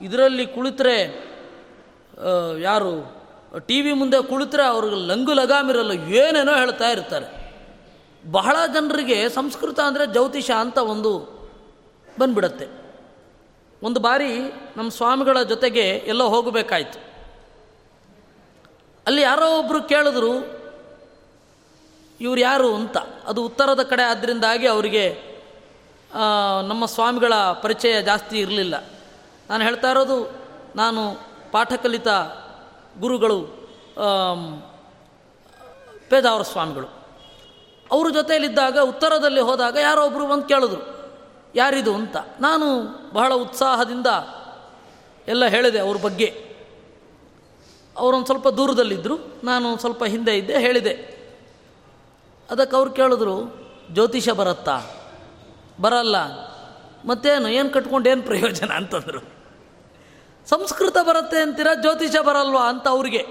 ಇದರಲ್ಲಿ 0.00 0.44
ಕುಳಿತರೆ 0.46 0.96
ಯಾರು, 2.62 2.92
ಟಿ 3.66 3.76
ವಿ 3.80 3.92
ಮುಂದೆ 3.92 4.18
ಕುಳಿತರೆ 4.22 4.64
ಅವ್ರಿಗೆ 4.64 4.96
ಲಂಗು 5.10 5.32
ಲಗಾಮಿರಲ್ಲ 5.32 5.94
ಏನೇನೋ 6.20 6.54
ಹೇಳ್ತಾ 6.54 6.88
ಇರ್ತಾರೆ. 6.88 7.28
ಬಹಳ 8.24 8.56
ಜನರಿಗೆ 8.74 9.18
ಸಂಸ್ಕೃತ 9.28 9.78
ಅಂದರೆ 9.80 10.04
ಜ್ಯೋತಿಷ 10.06 10.50
ಅಂತ 10.50 10.78
ಒಂದು 10.92 11.12
ಬಂದ್ಬಿಡತ್ತೆ. 12.20 12.66
ಒಂದು 13.82 13.98
ಬಾರಿ 14.00 14.30
ನಮ್ಮ 14.76 14.88
ಸ್ವಾಮಿಗಳ 14.90 15.42
ಜೊತೆಗೆ 15.42 15.86
ಎಲ್ಲೋ 16.12 16.26
ಹೋಗಬೇಕಾಯ್ತು. 16.28 16.98
ಅಲ್ಲಿ 19.06 19.22
ಯಾರೋ 19.22 19.48
ಒಬ್ಬರು 19.58 19.80
ಕೇಳಿದ್ರು, 19.82 20.32
ಇವ್ರು 22.20 22.40
ಯಾರು 22.40 22.68
ಅಂತ? 22.74 22.96
ಅದು 23.26 23.40
ಉತ್ತರದ 23.44 23.82
ಕಡೆ 23.82 24.02
ಆದ್ದರಿಂದಾಗಿ 24.02 24.66
ಅವರಿಗೆ 24.66 25.04
ನಮ್ಮ 26.68 26.84
ಸ್ವಾಮಿಗಳ 26.86 27.34
ಪರಿಚಯ 27.62 27.94
ಜಾಸ್ತಿ 28.02 28.36
ಇರಲಿಲ್ಲ. 28.40 28.76
ನಾನು 29.50 29.62
ಹೇಳ್ತಾ 29.64 29.90
ಇರೋದು, 29.90 30.18
ನಾನು 30.76 31.02
ಪಾಠ 31.52 31.72
ಕಲಿತ 31.72 32.08
ಗುರುಗಳು 32.98 33.38
ಪೇದಾವರ 36.10 36.42
ಸ್ವಾಮಿಗಳು 36.42 36.88
ಅವ್ರ 37.90 38.10
ಜೊತೆಯಲ್ಲಿದ್ದಾಗ, 38.10 38.78
ಉತ್ತರದಲ್ಲಿ 38.78 39.40
ಹೋದಾಗ 39.40 39.76
ಯಾರೋ 39.80 40.06
ಒಬ್ಬರು 40.06 40.26
ಬಂದು 40.26 40.42
ಕೇಳಿದ್ರು, 40.42 40.82
ಯಾರಿದು 41.54 41.94
ಅಂತ. 41.94 42.16
ನಾನು 42.40 42.66
ಬಹಳ 43.12 43.34
ಉತ್ಸಾಹದಿಂದ 43.34 44.06
ಎಲ್ಲ 45.28 45.44
ಹೇಳಿದೆ 45.46 45.78
ಅವ್ರ 45.78 45.96
ಬಗ್ಗೆ. 45.96 46.28
ಅವರೊಂದು 47.96 48.26
ಸ್ವಲ್ಪ 48.26 48.48
ದೂರದಲ್ಲಿದ್ದರು 48.48 49.16
ನಾನು 49.44 49.78
ಸ್ವಲ್ಪ 49.78 50.04
ಹಿಂದೆ 50.04 50.38
ಇದ್ದೆ, 50.38 50.58
ಹೇಳಿದೆ. 50.58 50.94
ಅದಕ್ಕೆ 52.50 52.76
ಅವ್ರು 52.76 52.90
ಕೇಳಿದ್ರು, 52.90 53.34
ಜ್ಯೋತಿಷ 53.92 54.28
ಬರುತ್ತಾ? 54.28 54.76
ಬರಲ್ಲ. 55.80 56.16
ಮತ್ತೇನು, 57.04 57.48
ಏನು 57.48 57.70
ಕಟ್ಕೊಂಡು 57.70 58.08
ಏನು 58.08 58.22
ಪ್ರಯೋಜನ 58.22 58.70
ಅಂತಂದರು. 58.72 59.37
ಸಂಸ್ಕೃತ 60.50 60.98
ಬರುತ್ತೆ 60.98 61.40
ಅಂತೀರ 61.40 61.66
ಜ್ಯೋತಿಷ 61.80 62.16
ಬರಲ್ವಾ 62.16 62.68
ಅಂತ 62.68 62.88
ಅವ್ರಿಗೆ. 62.88 63.26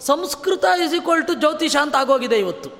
ಸಂಸ್ಕೃತ 0.00 0.64
ಇಸ್ 0.84 0.94
ಈಕ್ವಲ್ 0.94 1.26
ಟು 1.26 1.34
ಜ್ಯೋತಿಷ 1.34 1.76
ಅಂತ 1.76 1.96
ಆಗೋಗಿದೆ 1.96 2.38
ಇವತ್ತು. 2.38 2.70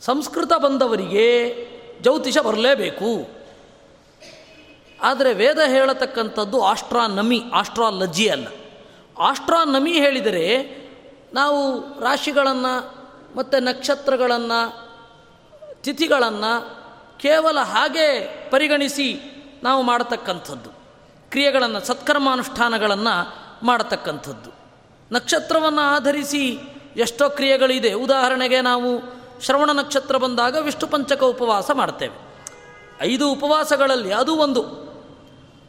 ಸಂಸ್ಕೃತ 0.00 0.52
ಬಂದವರಿಗೆ 0.52 1.54
ಜ್ಯೋತಿಷ 2.02 2.38
ಬರಲೇಬೇಕು. 2.38 3.38
ಆದರೆ 5.02 5.34
ವೇದ 5.34 5.58
ಹೇಳತಕ್ಕಂಥದ್ದು 5.58 6.62
ಆಸ್ಟ್ರಾನಮಿ, 6.62 7.42
ಆಸ್ಟ್ರಾಲಜಿ 7.54 8.28
ಅಲ್ಲ. 8.28 8.48
ಆಸ್ಟ್ರಾನಮಿ 9.18 9.92
ಹೇಳಿದರೆ 9.92 10.78
ನಾವು 11.34 11.80
ರಾಶಿಗಳನ್ನು 12.00 12.94
ಮತ್ತು 13.36 13.62
ನಕ್ಷತ್ರಗಳನ್ನು, 13.62 14.88
ತಿಥಿಗಳನ್ನು 15.82 16.78
ಕೇವಲ 17.18 17.58
ಹಾಗೆ 17.58 18.28
ಪರಿಗಣಿಸಿ 18.50 19.20
ನಾವು 19.62 19.82
ಮಾಡತಕ್ಕಂಥದ್ದು. 19.82 20.77
ಕ್ರಿಯೆಗಳನ್ನು, 21.30 21.80
ಸತ್ಕರ್ಮಾನುಷ್ಠಾನಗಳನ್ನು 21.80 23.34
ಮಾಡತಕ್ಕಂಥದ್ದು. 23.66 24.50
ನಕ್ಷತ್ರವನ್ನು 25.12 25.80
ಆಧರಿಸಿ 25.80 26.58
ಎಷ್ಟೋ 26.96 27.30
ಕ್ರಿಯೆಗಳಿದೆ. 27.30 27.92
ಉದಾಹರಣೆಗೆ 27.92 28.60
ನಾವು 28.60 29.18
ಶ್ರವಣ 29.40 29.70
ನಕ್ಷತ್ರ 29.70 30.16
ಬಂದಾಗ 30.16 30.56
ವಿಷ್ಣು 30.56 30.86
ಪಂಚಕ 30.86 31.22
ಉಪವಾಸ 31.22 31.70
ಮಾಡ್ತೇವೆ. 31.70 32.44
ಐದು 33.00 33.32
ಉಪವಾಸಗಳಲ್ಲಿ 33.32 34.12
ಅದು 34.12 34.36
ಒಂದು. 34.36 34.62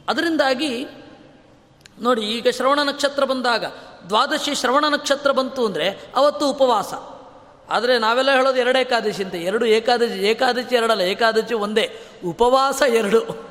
ಅದರಿಂದಾಗಿ 0.09 0.87
ನೋಡಿ, 2.01 2.21
ಈಗ 2.21 2.47
ಶ್ರವಣ 2.51 2.79
ನಕ್ಷತ್ರ 2.79 3.23
ಬಂದಾಗ, 3.23 3.65
ದ್ವಾದಶಿ 4.07 4.55
ಶ್ರವಣ 4.55 4.85
ನಕ್ಷತ್ರ 4.87 5.31
ಬಂತು 5.31 5.65
ಅಂದರೆ 5.65 6.11
ಅವತ್ತು 6.15 6.49
ಉಪವಾಸ. 6.49 6.93
ಆದರೆ 7.69 7.99
ನಾವೆಲ್ಲ 7.99 8.31
ಹೇಳೋದು 8.31 8.59
ಎರಡು 8.59 8.79
ಏಕಾದಶಿ 8.79 9.23
ಅಂತ. 9.23 9.35
ಎರಡು 9.35 9.65
ಏಕಾದಶಿ 9.65 10.19
ಏಕಾದಶಿ 10.19 10.75
ಎರಡಲ್ಲ, 10.75 11.01
ಏಕಾದಶಿ 11.01 11.53
ಒಂದೇ. 11.53 11.99
ಉಪವಾಸ 12.25 12.81
ಎರಡು. 12.87 13.48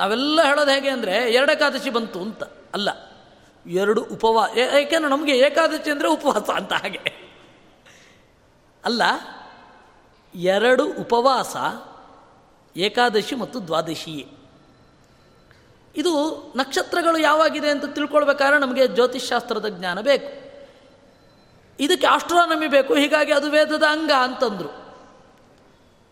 ನಾವೆಲ್ಲ 0.00 0.40
ಹೇಳೋದು 0.42 0.70
ಹೇಗೆ 0.70 0.88
ಅಂದರೆ 0.88 1.14
ಎರಡು 1.32 1.52
ಏಕಾದಶಿ 1.52 1.90
ಬಂತು 1.90 2.18
ಅಂತ. 2.22 2.42
ಅಲ್ಲ, 2.74 2.88
ಎರಡು 3.66 4.00
ಉಪವಾಸ 4.14 4.50
ಏಕೆಂದ್ರೆ 4.80 5.10
ನಮಗೆ 5.10 5.34
ಏಕಾದಶಿ 5.38 5.90
ಅಂದರೆ 5.90 6.08
ಉಪವಾಸ 6.08 6.48
ಅಂತ 6.50 6.72
ಹಾಗೆ. 6.72 7.02
ಅಲ್ಲ, 8.84 9.02
ಎರಡು 10.34 10.84
ಉಪವಾಸ, 11.02 11.56
ಏಕಾದಶಿ 12.76 13.34
ಮತ್ತು 13.34 13.58
ದ್ವಾದಶಿಯೇ 13.66 14.26
ಇದು 15.94 16.12
ನಕ್ಷತ್ರಗಳು 16.56 17.18
ಯಾವಾಗಿದೆ 17.18 17.68
ಅಂತ 17.70 17.86
ತಿಳ್ಕೊಳ್ಬೇಕಾದ್ರೆ 17.94 18.58
ನಮಗೆ 18.60 18.84
ಜ್ಯೋತಿಷ್ಶಾಸ್ತ್ರದ 18.88 19.68
ಜ್ಞಾನ 19.68 19.98
ಬೇಕು. 20.00 20.30
ಇದಕ್ಕೆ 21.78 22.06
ಆಸ್ಟ್ರಾನಮಿ 22.06 22.68
ಬೇಕು, 22.68 22.92
ಹೀಗಾಗಿ 22.94 23.32
ಅದು 23.32 23.48
ವೇದದ 23.50 23.86
ಅಂಗ 23.90 24.12
ಅಂತಂದರು. 24.22 24.70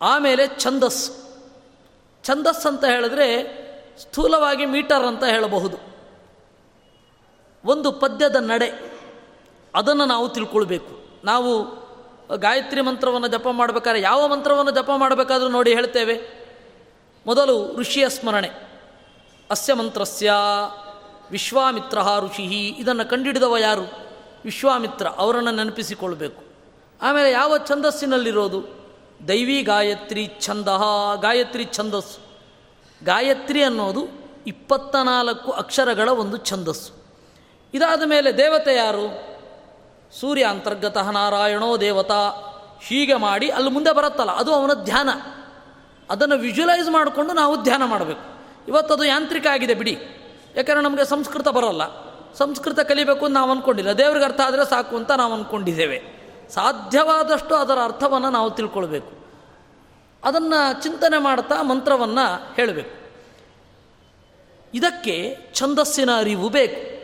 ಆಮೇಲೆ 0.01 0.45
ಛಂದಸ್ಸು. 0.59 1.13
ಛಂದಸ್ 2.25 2.67
ಅಂತ 2.67 2.85
ಹೇಳಿದ್ರೆ 2.85 3.29
ಸ್ಥೂಲವಾಗಿ 3.99 4.67
ಮೀಟರ್ 4.67 5.05
ಅಂತ 5.05 5.25
ಹೇಳಬಹುದು. 5.25 5.77
ಒಂದು 7.65 7.93
ಪದ್ಯದ 7.93 8.37
ನಡೆ, 8.37 8.93
ಅದನ್ನು 9.75 10.05
ನಾವು 10.05 10.29
ತಿಳ್ಕೊಳ್ಬೇಕು. 10.29 11.21
ನಾವು 11.25 11.79
ಗಾಯತ್ರಿ 12.37 12.81
ಮಂತ್ರವನ್ನು 12.81 13.27
ಜಪ 13.27 13.49
ಮಾಡಬೇಕಾದ್ರೆ 13.51 14.01
ಯಾವ 14.01 14.29
ಮಂತ್ರವನ್ನು 14.29 14.71
ಜಪ 14.71 14.91
ಮಾಡಬೇಕಾದ್ರೂ 14.97 15.49
ನೋಡಿ 15.49 15.75
ಹೇಳ್ತೇವೆ. 15.75 16.47
ಮೊದಲು 17.27 17.77
ಋಷಿಯ 17.77 18.09
ಸ್ಮರಣೆ. 18.09 18.51
ಅಸ್ಯ 19.51 19.75
ಮಂತ್ರಸ್ಯ, 19.75 20.33
ವಿಶ್ವಾಮಿತ್ರ 21.31 21.99
ಋಷಿ 22.21 22.69
ಇದನ್ನು 22.69 23.11
ಕಂಡಿಡಿದವ 23.11 23.57
ಯಾರು? 23.57 24.09
ವಿಶ್ವಾಮಿತ್ರ, 24.45 25.07
ಅವರನ್ನು 25.07 25.51
ನೆನಪಿಸಿಕೊಳ್ಬೇಕು. 25.51 26.43
ಆಮೇಲೆ 27.03 27.31
ಯಾವ 27.31 27.59
ಛಂದಸ್ಸಿನಲ್ಲಿರೋದು? 27.59 28.63
ದೈವಿ 29.29 29.63
ಗಾಯತ್ರಿ 29.63 30.33
ಛಂದ, 30.41 30.69
ಗಾಯತ್ರಿ 31.21 31.65
ಛಂದಸ್ಸು. 31.65 32.28
ಗಾಯತ್ರಿ 33.05 33.63
ಅನ್ನೋದು 33.63 34.09
ಇಪ್ಪತ್ತ 34.47 34.97
ನಾಲ್ಕು 34.97 35.53
ಅಕ್ಷರಗಳ 35.53 36.09
ಒಂದು 36.09 36.37
ಛಂದಸ್ಸು. 36.37 36.93
ಇದಾದ 37.75 38.03
ಮೇಲೆ 38.07 38.39
ದೇವತೆ 38.39 38.75
ಯಾರು? 38.75 39.29
ಸೂರ್ಯ 40.21 40.45
ಅಂತರ್ಗತ 40.45 40.99
ನಾರಾಯಣೋ 40.99 41.77
ದೇವತಾ. 41.77 42.45
ಹೀಗೆ 42.83 43.15
ಮಾಡಿ 43.15 43.51
ಅಲ್ಲಿ 43.51 43.71
ಮುಂದೆ 43.71 43.95
ಬರುತ್ತಲ್ಲ, 43.95 44.31
ಅದು 44.31 44.53
ಅವನ 44.53 44.71
ಧ್ಯಾನ. 44.75 45.09
ಅದನ್ನು 46.11 46.37
ವಿಜುವಲೈಸ್ 46.37 46.91
ಮಾಡಿಕೊಂಡು 46.91 47.33
ನಾವು 47.33 47.63
ಧ್ಯಾನ 47.63 47.85
ಮಾಡಬೇಕು. 47.85 48.21
ಇವತ್ತದು 48.69 49.05
ಯಾಂತ್ರಿಕ 49.05 49.47
ಆಗಿದೆ 49.47 49.75
ಬಿಡಿ. 49.75 49.99
ಯಾಕಂದರೆ 50.57 50.83
ನಮಗೆ 50.83 51.05
ಸಂಸ್ಕೃತ 51.05 51.49
ಬರೋಲ್ಲ. 51.49 52.09
ಸಂಸ್ಕೃತ 52.35 52.81
ಕಲಿಬೇಕು 52.81 53.25
ಅಂತ 53.25 53.35
ನಾವು 53.35 53.51
ಅಂದ್ಕೊಂಡಿಲ್ಲ 53.51 53.93
ದೇವ್ರಿಗೆ 53.93 54.25
ಅರ್ಥ 54.25 54.41
ಆದರೆ 54.41 54.71
ಸಾಕು 54.71 54.97
ಅಂತ 54.97 55.11
ನಾವು 55.11 55.33
ಅಂದ್ಕೊಂಡಿದ್ದೇವೆ 55.33 56.03
ಸಾಧ್ಯವಾದಷ್ಟು 56.55 57.55
ಅದರ 57.55 57.79
ಅರ್ಥವನ್ನು 57.85 58.31
ನಾವು 58.31 58.51
ತಿಳ್ಕೊಳ್ಬೇಕು. 58.51 59.18
ಅದನ್ನು 60.25 60.83
ಚಿಂತನೆ 60.83 61.19
ಮಾಡ್ತಾ 61.19 61.63
ಮಂತ್ರವನ್ನು 61.63 62.55
ಹೇಳಬೇಕು. 62.55 62.99
ಇದಕ್ಕೆ 64.75 65.37
ಛಂದಸ್ಸಿನ 65.55 66.11
ಅರಿವು 66.19 66.49
ಬೇಕು. 66.49 66.99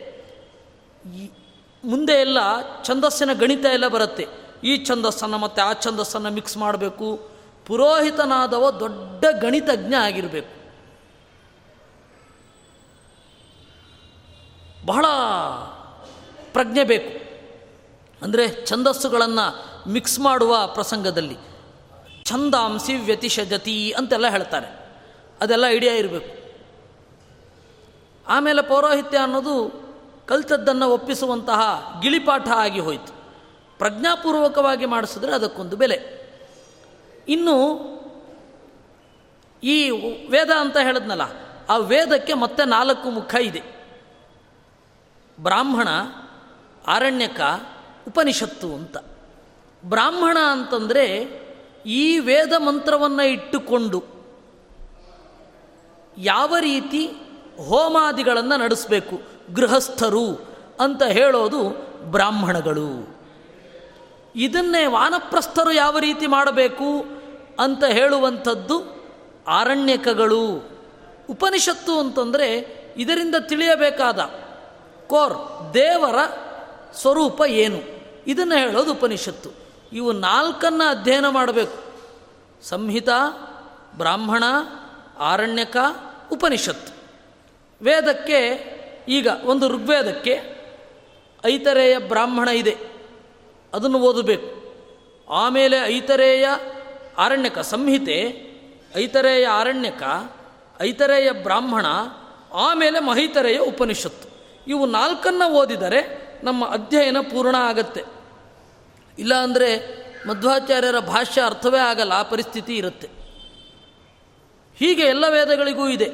ಮುಂದೆ 1.87 2.13
ಎಲ್ಲ 2.13 2.37
ಛಂದಸ್ಸಿನ 2.83 3.33
ಗಣಿತ 3.33 3.65
ಎಲ್ಲ 3.65 3.87
ಬರುತ್ತೆ. 3.87 4.27
ಈ 4.63 4.85
ಛಂದಸ್ಸನ್ನು 4.85 5.37
ಮತ್ತು 5.37 5.61
ಆ 5.61 5.73
ಛಂದಸ್ಸನ್ನು 5.73 6.29
ಮಿಕ್ಸ್ 6.29 6.57
ಮಾಡಬೇಕು. 6.57 7.29
ಪುರೋಹಿತನಾದವ 7.65 8.77
ದೊಡ್ಡ 8.79 9.25
ಗಣಿತಜ್ಞ 9.41 9.93
ಆಗಿರಬೇಕು. 9.93 10.55
ಬಹಳ 14.85 15.05
ಪ್ರಜ್ಞೆ 16.53 16.83
ಬೇಕು. 16.83 17.25
ಅಂದರೆ 18.25 18.65
ಛಂದಸ್ಸುಗಳನ್ನು 18.65 19.89
ಮಿಕ್ಸ್ 19.89 20.19
ಮಾಡುವ 20.19 20.67
ಪ್ರಸಂಗದಲ್ಲಿ. 20.67 21.54
ಛಂದಾಂಸಿ 22.25 22.93
ವ್ಯತಿಷಜತಿ 22.95 23.91
ಅಂತೆಲ್ಲ 23.91 24.27
ಹೇಳ್ತಾರೆ. 24.27 24.67
ಅದೆಲ್ಲ 25.41 25.65
ಐಡಿಯಾ 25.67 25.93
ಇರಬೇಕು. 25.93 26.35
ಆಮೇಲೆ 28.27 28.61
ಪೌರೋಹಿತ್ಯ 28.61 29.17
ಅನ್ನೋದು 29.17 29.85
ಕಲ್ತದ್ದನ್ನು 30.27 30.89
ಒಪ್ಪಿಸುವಂತಹ 30.89 31.61
ಗಿಳಿಪಾಠ 32.01 32.47
ಆಗಿ 32.47 32.79
ಹೋಯಿತು. 32.79 33.13
ಪ್ರಜ್ಞಾಪೂರ್ವಕವಾಗಿ 33.77 34.85
ಮಾಡಿಸಿದ್ರೆ 34.85 35.31
ಅದಕ್ಕೊಂದು 35.31 35.75
ಬೆಲೆ. 35.75 35.97
ಇನ್ನು 37.27 37.55
ಈ 39.63 39.89
ವೇದ 40.29 40.49
ಅಂತ 40.59 40.77
ಹೇಳಿದ್ನಲ್ಲ, 40.77 41.21
ಆ 41.69 41.77
ವೇದಕ್ಕೆ 41.77 42.33
ಮತ್ತೆ 42.33 42.65
ನಾಲ್ಕು 42.65 43.09
ಮುಖ 43.09 43.35
ಇದೆ. 43.41 43.61
ಬ್ರಾಹ್ಮಣ 45.39 45.87
ಆರಣ್ಯಕ 46.87 47.39
ಉಪನಿಷತ್ತು 48.07 48.67
ಅಂತ. 48.67 48.97
ಬ್ರಾಹ್ಮಣ 49.85 50.37
ಅಂತಂದರೆ 50.51 51.44
ಈ 51.85 52.19
ವೇದ 52.19 52.53
ಮಂತ್ರವನ್ನು 52.57 53.23
ಇಟ್ಟುಕೊಂಡು 53.23 54.03
ಯಾವ 56.17 56.57
ರೀತಿ 56.59 57.07
ಹೋಮಾದಿಗಳನ್ನು 57.67 58.59
ನಡೆಸಬೇಕು? 58.59 59.19
ಗೃಹಸ್ಥರು 59.53 60.55
ಅಂತ 60.79 61.03
ಹೇಳೋದು 61.03 61.69
ಬ್ರಾಹ್ಮಣಗಳು. 62.11 63.15
ಇದನ್ನೇ 64.35 64.85
ವಾನಪ್ರಸ್ಥರು 64.85 65.71
ಯಾವ 65.71 65.99
ರೀತಿ 65.99 66.27
ಮಾಡಬೇಕು 66.27 67.05
ಅಂತ 67.59 67.83
ಹೇಳುವಂಥದ್ದು 67.83 69.05
ಆರಣ್ಯಕಗಳು 69.47 70.69
ಉಪನಿಷತ್ತು 71.29 71.99
ಅಂತಂದರೆ 71.99 72.75
ಇದರಿಂದ 72.97 73.35
ತಿಳಿಯಬೇಕಾದ 73.35 74.19
ಕೋರ್ 75.07 75.71
ದೇವರ 75.73 76.15
ಸ್ವರೂಪ 76.93 77.41
ಏನು? 77.47 77.79
ಇದನ್ನು 78.27 78.55
ಹೇಳೋದು 78.55 78.93
ಉಪನಿಷತ್ತು. 78.93 79.64
ಇವು 79.95 80.11
ನಾಲ್ಕನ್ನು 80.11 80.89
ಅಧ್ಯಯನ 80.89 81.27
ಮಾಡಬೇಕು. 81.29 81.77
ಸಂಹಿತ, 82.63 83.09
ಬ್ರಾಹ್ಮಣ, 83.97 84.43
ಆರಣ್ಯಕ, 85.19 85.77
ಉಪನಿಷತ್ತು. 86.31 86.95
ವೇದಕ್ಕೆ 87.81 88.39
ಈಗ 89.07 89.27
ಒಂದು 89.45 89.69
ಋಗ್ವೇದಕ್ಕೆ 89.69 90.55
ಐತರೇಯ 91.45 91.97
ಬ್ರಾಹ್ಮಣ 91.97 92.47
ಇದೆ. 92.47 92.77
ಅದನ್ನು 93.73 93.99
ಓದಬೇಕು. 93.99 94.65
ಆಮೇಲೆ 95.33 95.77
ಐತರೇಯ 95.77 96.47
ಆರಣ್ಯಕ 97.17 97.59
ಸಂಹಿತೆ, 97.59 98.45
ಐತರೇಯ 98.97 99.47
ಆರಣ್ಯಕ, 99.47 100.03
ಐತರೇಯ 100.81 101.31
ಬ್ರಾಹ್ಮಣ, 101.31 101.85
ಆಮೇಲೆ 102.53 102.99
ಮಹಿತರೆಯ 102.99 103.57
ಉಪನಿಷತ್ತು. 103.57 104.27
ಇವು 104.67 104.85
ನಾಲ್ಕನ್ನು 104.85 105.51
ಓದಿದರೆ 105.51 106.25
ನಮ್ಮ 106.43 106.65
ಅಧ್ಯಯನ 106.65 107.19
ಪೂರ್ಣ 107.19 107.55
ಆಗತ್ತೆ. 107.55 108.14
ಇಲ್ಲ 109.19 109.35
ಅಂದರೆ 109.35 109.69
ಮಧ್ವಾಚಾರ್ಯರ 110.27 110.99
ಭಾಷ್ಯ 110.99 111.41
ಅರ್ಥವೇ 111.41 111.79
ಆಗಲ್ಲ, 111.79 112.13
ಆ 112.13 112.23
ಪರಿಸ್ಥಿತಿ 112.23 112.77
ಇರುತ್ತೆ. 112.77 113.07
ಹೀಗೆ 114.79 115.01
ಎಲ್ಲ 115.01 115.25
ವೇದಗಳಿಗೂ 115.29 115.89
ಇದೆ. 115.89 116.09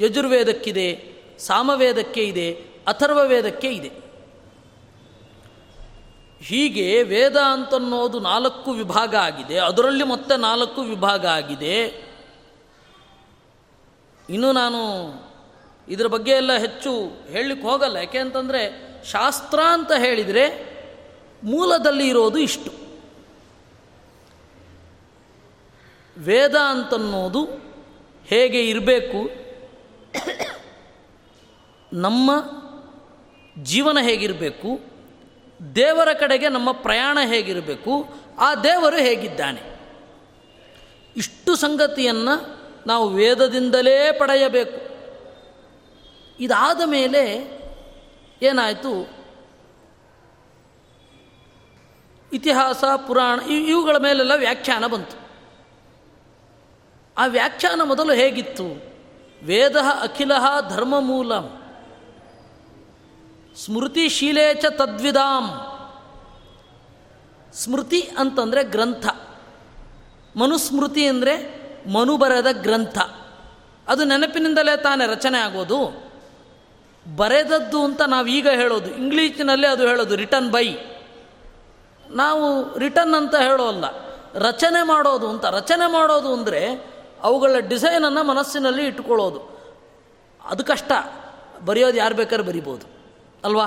ಯಜುರ್ವೇದಕ್ಕಿದೆ, 0.00 1.14
ಸಾಮವೇದಕ್ಕೆ 1.38 2.24
ಇದೆ 2.24 2.52
ಅಥರ್ವ 2.86 3.20
ವೇದಕ್ಕೆ 3.26 3.68
ಇದೆ. 3.68 4.04
ಹೀಗೆ 6.42 7.02
ವೇದ 7.02 7.36
ಅಂತನ್ನೋದು 7.36 8.20
ನಾಲ್ಕು 8.20 8.72
ವಿಭಾಗ 8.72 9.14
ಆಗಿದೆ. 9.16 9.58
ಅದರಲ್ಲಿ 9.58 10.04
ಮತ್ತೆ 10.04 10.36
ನಾಲ್ಕು 10.36 10.82
ವಿಭಾಗ 10.82 11.26
ಆಗಿದೆ. 11.26 12.04
ಇನ್ನು 14.30 14.52
ನಾನು 14.52 14.80
ಇದರ 15.88 16.06
ಬಗ್ಗೆ 16.06 16.32
ಎಲ್ಲ 16.32 16.56
ಹೆಚ್ಚು 16.56 16.90
ಹೇಳಲಿಕ್ಕೆ 17.28 17.66
ಹೋಗಲ್ಲ. 17.66 17.96
ಯಾಕೆ 17.96 18.18
ಅಂತಂದರೆ 18.18 18.62
ಶಾಸ್ತ್ರ 19.04 19.60
ಅಂತ 19.60 19.92
ಹೇಳಿದರೆ 19.92 20.73
ಮೂಲದಲ್ಲಿ 21.44 22.08
ಇರೋದು 22.08 22.38
ಇಷ್ಟು. 22.38 22.84
ವೇದ 26.18 26.54
ಅಂತನ್ನೋದು 26.54 27.44
ಹೇಗೆ 28.26 28.68
ಇರಬೇಕು, 28.68 29.20
ನಮ್ಮ 31.92 32.30
ಜೀವನ 33.62 33.98
ಹೇಗಿರಬೇಕು, 34.00 34.80
ದೇವರ 35.74 36.12
ಕಡೆಗೆ 36.12 36.48
ನಮ್ಮ 36.48 36.72
ಪ್ರಯಾಣ 36.72 37.18
ಹೇಗಿರಬೇಕು, 37.24 38.08
ಆ 38.38 38.54
ದೇವರು 38.54 38.96
ಹೇಗಿದ್ದಾನೆ. 38.96 39.62
ಇಷ್ಟು 41.16 41.56
ಸಂಗತಿಯನ್ನು 41.56 42.64
ನಾವು 42.86 43.08
ವೇದದಿಂದಲೇ 43.08 44.16
ಪಡೆಯಬೇಕು. 44.18 44.80
ಇದಾದ 46.40 46.80
ಮೇಲೆ 46.84 47.22
ಏನಾಯಿತು? 48.42 49.23
ಇತಿಹಾಸ, 52.34 52.84
ಪುರಾಣ 53.06 53.40
ಇವುಗಳ 53.40 53.96
ಮೇಲೆಲ್ಲ 53.96 54.32
ವ್ಯಾಖ್ಯಾನ 54.36 54.86
ಬಂತು. 54.86 55.24
ಆ 57.18 57.26
ವ್ಯಾಖ್ಯಾನ 57.26 57.80
ಮೊದಲು 57.84 58.12
ಹೇಗಿತ್ತು? 58.12 58.64
ವೇದ 59.46 59.76
ಅಖಿಲ 59.76 60.32
ಧರ್ಮಮೂಲ. 60.68 61.38
ಸ್ಮೃತಿಶೀಲೇ 63.56 64.54
ಚ 64.54 64.64
ತದ್ವಿದಾಂ 64.64 65.50
ಸ್ಮೃತಿ 67.54 68.00
ಅಂತಂದರೆ 68.00 68.64
ಗ್ರಂಥ. 68.64 69.06
ಮನುಸ್ಮೃತಿ 70.36 71.06
ಅಂದರೆ 71.06 71.34
ಮನು 71.88 72.16
ಬರೆದ 72.16 72.46
ಗ್ರಂಥ. 72.52 72.98
ಅದು 73.88 74.04
ನೆನಪಿನಿಂದಲೇ 74.04 74.76
ತಾನೇ 74.76 75.06
ರಚನೆ 75.06 75.38
ಆಗೋದು. 75.38 76.10
ಬರೆದದ್ದು 77.16 77.84
ಅಂತ 77.84 78.02
ನಾವು 78.02 78.26
ಈಗ 78.26 78.48
ಹೇಳೋದು. 78.48 78.94
ಇಂಗ್ಲೀಷಿನಲ್ಲೇ 78.94 79.66
ಅದು 79.66 79.86
ಹೇಳೋದು 79.86 80.16
ರಿಟರ್ನ್ 80.16 80.50
ಬೈ 80.50 80.74
ನಾವು 82.10 82.78
ರಿಟರ್ನ್ 82.78 83.14
ಅಂತ 83.14 83.34
ಹೇಳೋಲ್ಲ. 83.34 83.84
ರಚನೆ 84.34 84.86
ಮಾಡೋದು 84.86 85.28
ಅಂತ. 85.28 85.44
ರಚನೆ 85.44 85.92
ಮಾಡೋದು 85.92 86.32
ಅಂದರೆ 86.32 86.94
ಅವುಗಳ 87.22 87.58
ಡಿಸೈನನ್ನು 87.58 88.24
ಮನಸ್ಸಿನಲ್ಲಿ 88.24 88.86
ಇಟ್ಕೊಳ್ಳೋದು. 88.86 89.60
ಅದು 90.44 90.64
ಕಷ್ಟ. 90.64 90.92
ಬರೆಯೋದು 91.64 91.96
ಯಾರು 91.96 92.14
ಬೇಕಾದ್ರೆ 92.14 92.46
ಬರಿಬೋದು 92.46 92.86
ಅಲ್ವಾ? 93.44 93.66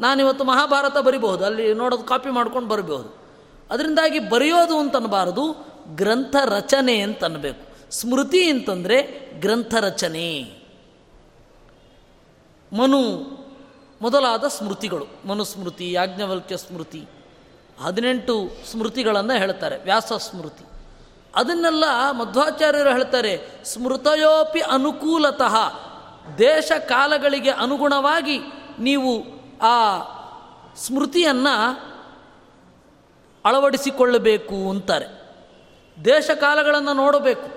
ನಾನಿವತ್ತು 0.00 0.44
ಮಹಾಭಾರತ 0.44 0.98
ಬರಿಬಹುದು. 0.98 1.44
ಅಲ್ಲಿ 1.44 1.74
ನೋಡೋದು 1.74 2.02
ಕಾಪಿ 2.02 2.30
ಮಾಡ್ಕೊಂಡು 2.30 2.68
ಬರಬಹುದು. 2.68 3.20
ಅದರಿಂದಾಗಿ 3.70 4.18
ಬರೆಯೋದು 4.18 4.78
ಅಂತನಬಾರದು 4.78 5.66
ಗ್ರಂಥ 5.86 6.36
ರಚನೆ 6.44 7.00
ಅಂತ 7.00 7.24
ಅನ್ನಬೇಕು 7.24 7.92
ಸ್ಮೃತಿ 7.92 8.50
ಅಂತಂದರೆ 8.50 9.30
ಗ್ರಂಥ 9.40 9.74
ರಚನೆ. 9.74 10.60
ಮನು 12.72 13.00
ಮೊದಲಾದ 14.02 14.44
ಸ್ಮೃತಿಗಳು. 14.44 15.28
ಮನುಸ್ಮೃತಿ, 15.28 15.92
ಯಾಜ್ಞವಲ್ಕ್ಯ 15.92 16.56
ಸ್ಮೃತಿ. 16.56 17.08
ಹದಿನೆಂಟು 17.82 18.50
ಸ್ಮೃತಿಗಳನ್ನು 18.70 19.38
ಹೇಳ್ತಾರೆ, 19.38 19.76
ವ್ಯಾಸ 19.76 20.12
ಸ್ಮೃತಿ. 20.12 20.64
ಅದನ್ನೆಲ್ಲ 21.34 21.84
ಮಧ್ವಾಚಾರ್ಯರು 22.10 22.90
ಹೇಳ್ತಾರೆ, 22.90 23.64
ಸ್ಮೃತಯೋಪಿ 23.64 24.60
ಅನುಕೂಲತಃ, 24.60 25.56
ದೇಶ 26.38 26.72
ಕಾಲಗಳಿಗೆ 26.88 27.50
ಅನುಗುಣವಾಗಿ 27.50 28.38
ನೀವು 28.78 29.24
ಆ 29.62 29.98
ಸ್ಮೃತಿಯನ್ನು 30.76 31.90
ಅಳವಡಿಸಿಕೊಳ್ಳಬೇಕು 33.44 34.70
ಅಂತಾರೆ. 34.70 35.06
ದೇಶ 36.04 36.30
ಕಾಲಗಳನ್ನು 36.30 36.92
ನೋಡಬೇಕು. 36.92 37.50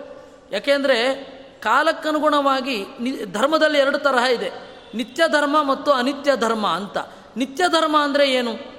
ಯಾಕೆಂದರೆ 0.51 1.15
ಕಾಲಕ್ಕನುಗುಣವಾಗಿ 1.59 2.85
ನಿ, 2.99 3.25
ಧರ್ಮದಲ್ಲಿ 3.31 3.79
ಎರಡು 3.79 3.97
ತರಹ 3.97 4.31
ಇದೆ. 4.31 4.51
ನಿತ್ಯ 4.95 5.23
ಧರ್ಮ 5.27 5.63
ಮತ್ತು 5.63 5.91
ಅನಿತ್ಯ 5.91 6.37
ಧರ್ಮ 6.37 6.67
ಅಂತ. 6.67 6.97
ನಿತ್ಯ 7.37 7.67
ಧರ್ಮ 7.67 7.97
ಅಂದರೆ 7.97 8.31
ಏನು? 8.31 8.72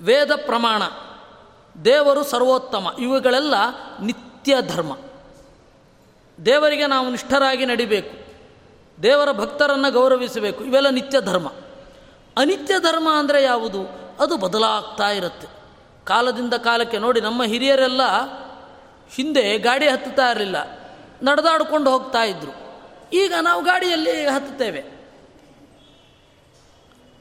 ವೇದ 0.00 0.30
ಪ್ರಮಾಣ. 0.46 0.82
ದೇವರು 1.84 2.24
ಸರ್ವೋತ್ತಮ. 2.24 2.94
ಇವುಗಳೆಲ್ಲ 2.98 3.54
ನಿತ್ಯ 4.00 4.56
ಧರ್ಮ. 4.62 4.96
ದೇವರಿಗೆ 6.44 6.86
ನಾವು 6.86 7.10
ನಿಷ್ಠರಾಗಿ 7.10 7.64
ನಡಿಬೇಕು. 7.64 8.28
ದೇವರ 9.02 9.32
ಭಕ್ತರನ್ನು 9.32 9.92
ಗೌರವಿಸಬೇಕು. 9.92 10.64
ಇವೆಲ್ಲ 10.64 10.88
ನಿತ್ಯ 10.88 11.20
ಧರ್ಮ. 11.20 11.48
ಅನಿತ್ಯ 12.36 12.80
ಧರ್ಮ 12.80 13.08
ಅಂದರೆ 13.12 13.42
ಯಾವುದು? 13.42 13.80
ಅದು 14.20 14.36
ಬದಲಾಗ್ತಾ 14.36 15.10
ಇರುತ್ತೆ. 15.10 15.46
ಕಾಲದಿಂದ 16.04 16.54
ಕಾಲಕ್ಕೆ 16.54 16.98
ನೋಡಿ 16.98 17.20
ನಮ್ಮ 17.20 17.42
ಹಿರಿಯರೆಲ್ಲ 17.42 18.02
ಹಿಂದೆ 19.10 19.58
ಗಾಡಿ 19.58 19.88
ಹತ್ತುತ್ತಾ 19.88 20.30
ಇರಲಿಲ್ಲ. 20.30 20.56
ನಡೆದಾಡಿಕೊಂಡು 21.22 21.90
ಹೋಗ್ತಾ 21.90 22.22
ಇದ್ರು. 22.22 22.82
ಈಗ 23.12 23.32
ನಾವು 23.42 23.64
ಗಾಡಿಯಲ್ಲಿ 23.64 24.26
ಹತ್ತುತ್ತೇವೆ. 24.26 24.98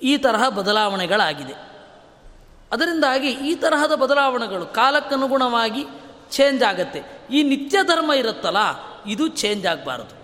ಈ 0.02 0.18
ತರಹ 0.18 0.50
ಬದಲಾವಣೆಗಳಾಗಿದೆ. 0.50 1.67
ಅದರಿಂದಾಗಿ 2.72 3.30
ಈ 3.30 3.56
ತರಹದ 3.56 3.96
ಬದಲಾವಣೆಗಳು 3.96 4.66
ಕಾಲಕ್ಕನುಗುಣವಾಗಿ 4.66 5.86
ಚೇಂಜ್ 6.32 6.64
ಆಗತ್ತೆ. 6.64 7.02
ಈ 7.32 7.44
ನಿತ್ಯ 7.44 7.84
ಧರ್ಮ 7.84 8.12
ಇರುತ್ತಲ್ಲ, 8.14 8.58
ಇದು 9.08 9.28
ಚೇಂಜ್ 9.28 9.66
ಆಗಬಾರದು. 9.68 10.16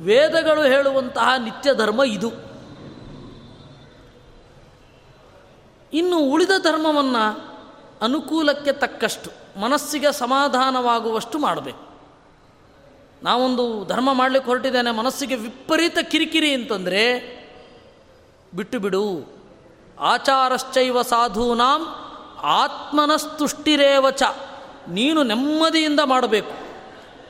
ವೇದಗಳು 0.00 0.62
ಹೇಳುವಂತಹ 0.62 1.34
ನಿತ್ಯ 1.38 1.74
ಧರ್ಮ 1.74 2.02
ಇದು. 2.02 2.30
ಇನ್ನು 5.92 6.18
ಉಳಿದ 6.18 6.50
ಧರ್ಮವನ್ನು 6.62 7.22
ಅನುಕೂಲಕ್ಕೆ 8.02 8.72
ತಕ್ಕಷ್ಟು, 8.72 9.60
ಮನಸ್ಸಿಗೆ 9.60 10.12
ಸಮಾಧಾನವಾಗುವಷ್ಟು 10.12 11.38
ಮಾಡಬೇಕು. 11.38 11.90
ನಾವೊಂದು 13.22 13.84
ಧರ್ಮ 13.84 14.12
ಮಾಡಲಿಕ್ಕೆ 14.12 14.50
ಹೊರಟಿದ್ದೇನೆ, 14.50 14.90
ಮನಸ್ಸಿಗೆ 14.90 15.34
ವಿಪರೀತ 15.34 15.98
ಕಿರಿಕಿರಿ 16.02 16.52
ಅಂತಂದರೆ, 16.54 17.02
ಬಿಟ್ಟು 18.54 18.78
ಬಿಡು 18.78 19.39
ಆಚಾರಶ್ಚೈವ 20.00 21.02
ಸಾಧೂನಾಂ 21.02 21.86
ಆತ್ಮನಸ್ತುಷ್ಟಿರೇವಚ 22.42 24.22
ನೀನು 24.88 25.22
ನೆಮ್ಮದಿಯಿಂದ 25.22 26.00
ಮಾಡಬೇಕು. 26.04 26.54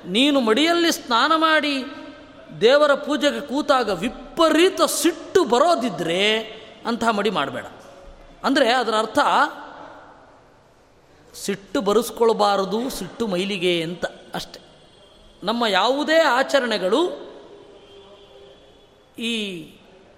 ನೀನು 0.08 0.40
ಮಡಿಯಲ್ಲಿ 0.40 0.92
ಸ್ನಾನ 0.92 1.32
ಮಾಡಿ 1.36 1.84
ದೇವರ 2.60 2.94
ಪೂಜೆಗೆ 2.94 3.40
ಕೂತಾಗ 3.40 3.90
ವಿಪರೀತ 3.90 4.82
ಸಿಟ್ಟು 4.82 5.44
ಬರೋದಿದ್ದರೆ 5.44 6.38
ಅಂತಹ 6.86 7.08
ಮಡಿ 7.08 7.30
ಮಾಡಬೇಡ. 7.30 7.64
ಅಂದರೆ 8.44 8.72
ಅದರ 8.72 8.94
ಅರ್ಥ 8.98 9.18
ಸಿಟ್ಟು 11.34 11.80
ಬರೆಸ್ಕೊಳ್ಬಾರದು, 11.80 12.90
ಸಿಟ್ಟು 12.90 13.26
ಮೈಲಿಗೆ 13.26 13.82
ಅಂತ 13.82 14.04
ಅಷ್ಟೆ. 14.34 14.60
ನಮ್ಮ 15.42 15.66
ಯಾವುದೇ 15.66 16.20
ಆಚರಣೆಗಳು 16.20 17.30
ಈ 19.18 19.34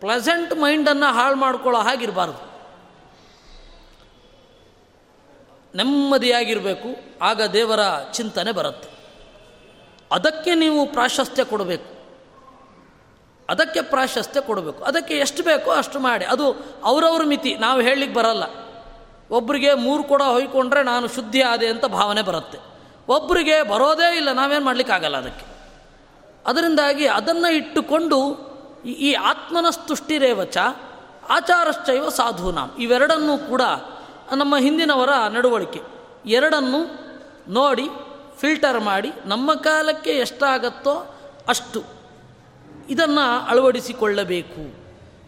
ಪ್ಲೆಸೆಂಟ್ 0.02 0.54
ಮೈಂಡನ್ನು 0.54 1.14
ಹಾಳು 1.14 1.36
ಮಾಡ್ಕೊಳ್ಳೋ 1.36 1.80
ಹಾಗಿರಬಾರ್ದು. 1.80 2.52
ನೆಮ್ಮದಿಯಾಗಿರಬೇಕು, 5.76 6.88
ಆಗ 7.22 7.42
ದೇವರ 7.42 7.78
ಚಿಂತನೆ 8.12 8.52
ಬರುತ್ತೆ. 8.52 8.88
ಅದಕ್ಕೆ 10.12 10.54
ನೀವು 10.54 10.86
ಪ್ರಾಶಸ್ತ್ಯ 10.86 11.44
ಕೊಡಬೇಕು. 11.44 11.92
ಅದಕ್ಕೆ 13.50 13.82
ಪ್ರಾಶಸ್ತ್ಯ 13.82 14.40
ಕೊಡಬೇಕು. 14.40 14.84
ಅದಕ್ಕೆ 14.84 15.14
ಎಷ್ಟು 15.14 15.42
ಬೇಕೋ 15.42 15.70
ಅಷ್ಟು 15.70 16.00
ಮಾಡಿ. 16.00 16.24
ಅದು 16.24 16.52
ಅವರವ್ರ 16.84 17.22
ಮಿತಿ. 17.24 17.54
ನಾವು 17.54 17.80
ಹೇಳಲಿಕ್ಕೆ 17.80 18.16
ಬರಲ್ಲ. 18.16 18.42
ಒಬ್ಬರಿಗೆ 19.30 19.74
ಮೂರು 19.74 20.02
ಕೂಡ 20.02 20.22
ಹೊಯ್ಕೊಂಡ್ರೆ 20.22 20.82
ನಾನು 20.82 21.08
ಶುದ್ಧಿ 21.08 21.42
ಆದೆ 21.42 21.68
ಅಂತ 21.68 21.84
ಭಾವನೆ 21.84 22.22
ಬರುತ್ತೆ. 22.22 22.58
ಒಬ್ಬರಿಗೆ 23.08 23.62
ಬರೋದೇ 23.62 24.16
ಇಲ್ಲ. 24.16 24.32
ನಾವೇನು 24.32 24.64
ಮಾಡಲಿಕ್ಕಾಗಲ್ಲ 24.64 25.16
ಅದಕ್ಕೆ. 25.16 25.46
ಅದರಿಂದಾಗಿ 26.46 27.06
ಅದನ್ನು 27.06 27.52
ಇಟ್ಟುಕೊಂಡು 27.52 28.51
ಈ 28.84 29.12
ಆತ್ಮನ 29.12 29.70
ಸ್ತುಷ್ಟಿರೇವಚ 29.70 30.56
ಆಚಾರಶ್ಚೈವ 31.30 32.08
ಸಾಧೂನಾಂ. 32.08 32.70
ಇವೆರಡನ್ನೂ 32.78 33.38
ಕೂಡ 33.38 33.62
ನಮ್ಮ 34.36 34.56
ಹಿಂದಿನವರ 34.56 35.08
ನಡವಳಿಕೆ. 35.28 35.80
ಎರಡನ್ನು 36.26 37.02
ನೋಡಿ, 37.52 37.88
ಫಿಲ್ಟರ್ 38.38 38.80
ಮಾಡಿ, 38.80 39.12
ನಮ್ಮ 39.26 39.54
ಕಾಲಕ್ಕೆ 39.54 40.10
ಎಷ್ಟಾಗತ್ತೋ 40.10 41.20
ಅಷ್ಟು 41.48 41.82
ಇದನ್ನು 42.88 43.46
ಅಳವಡಿಸಿಕೊಳ್ಳಬೇಕು. 43.46 44.74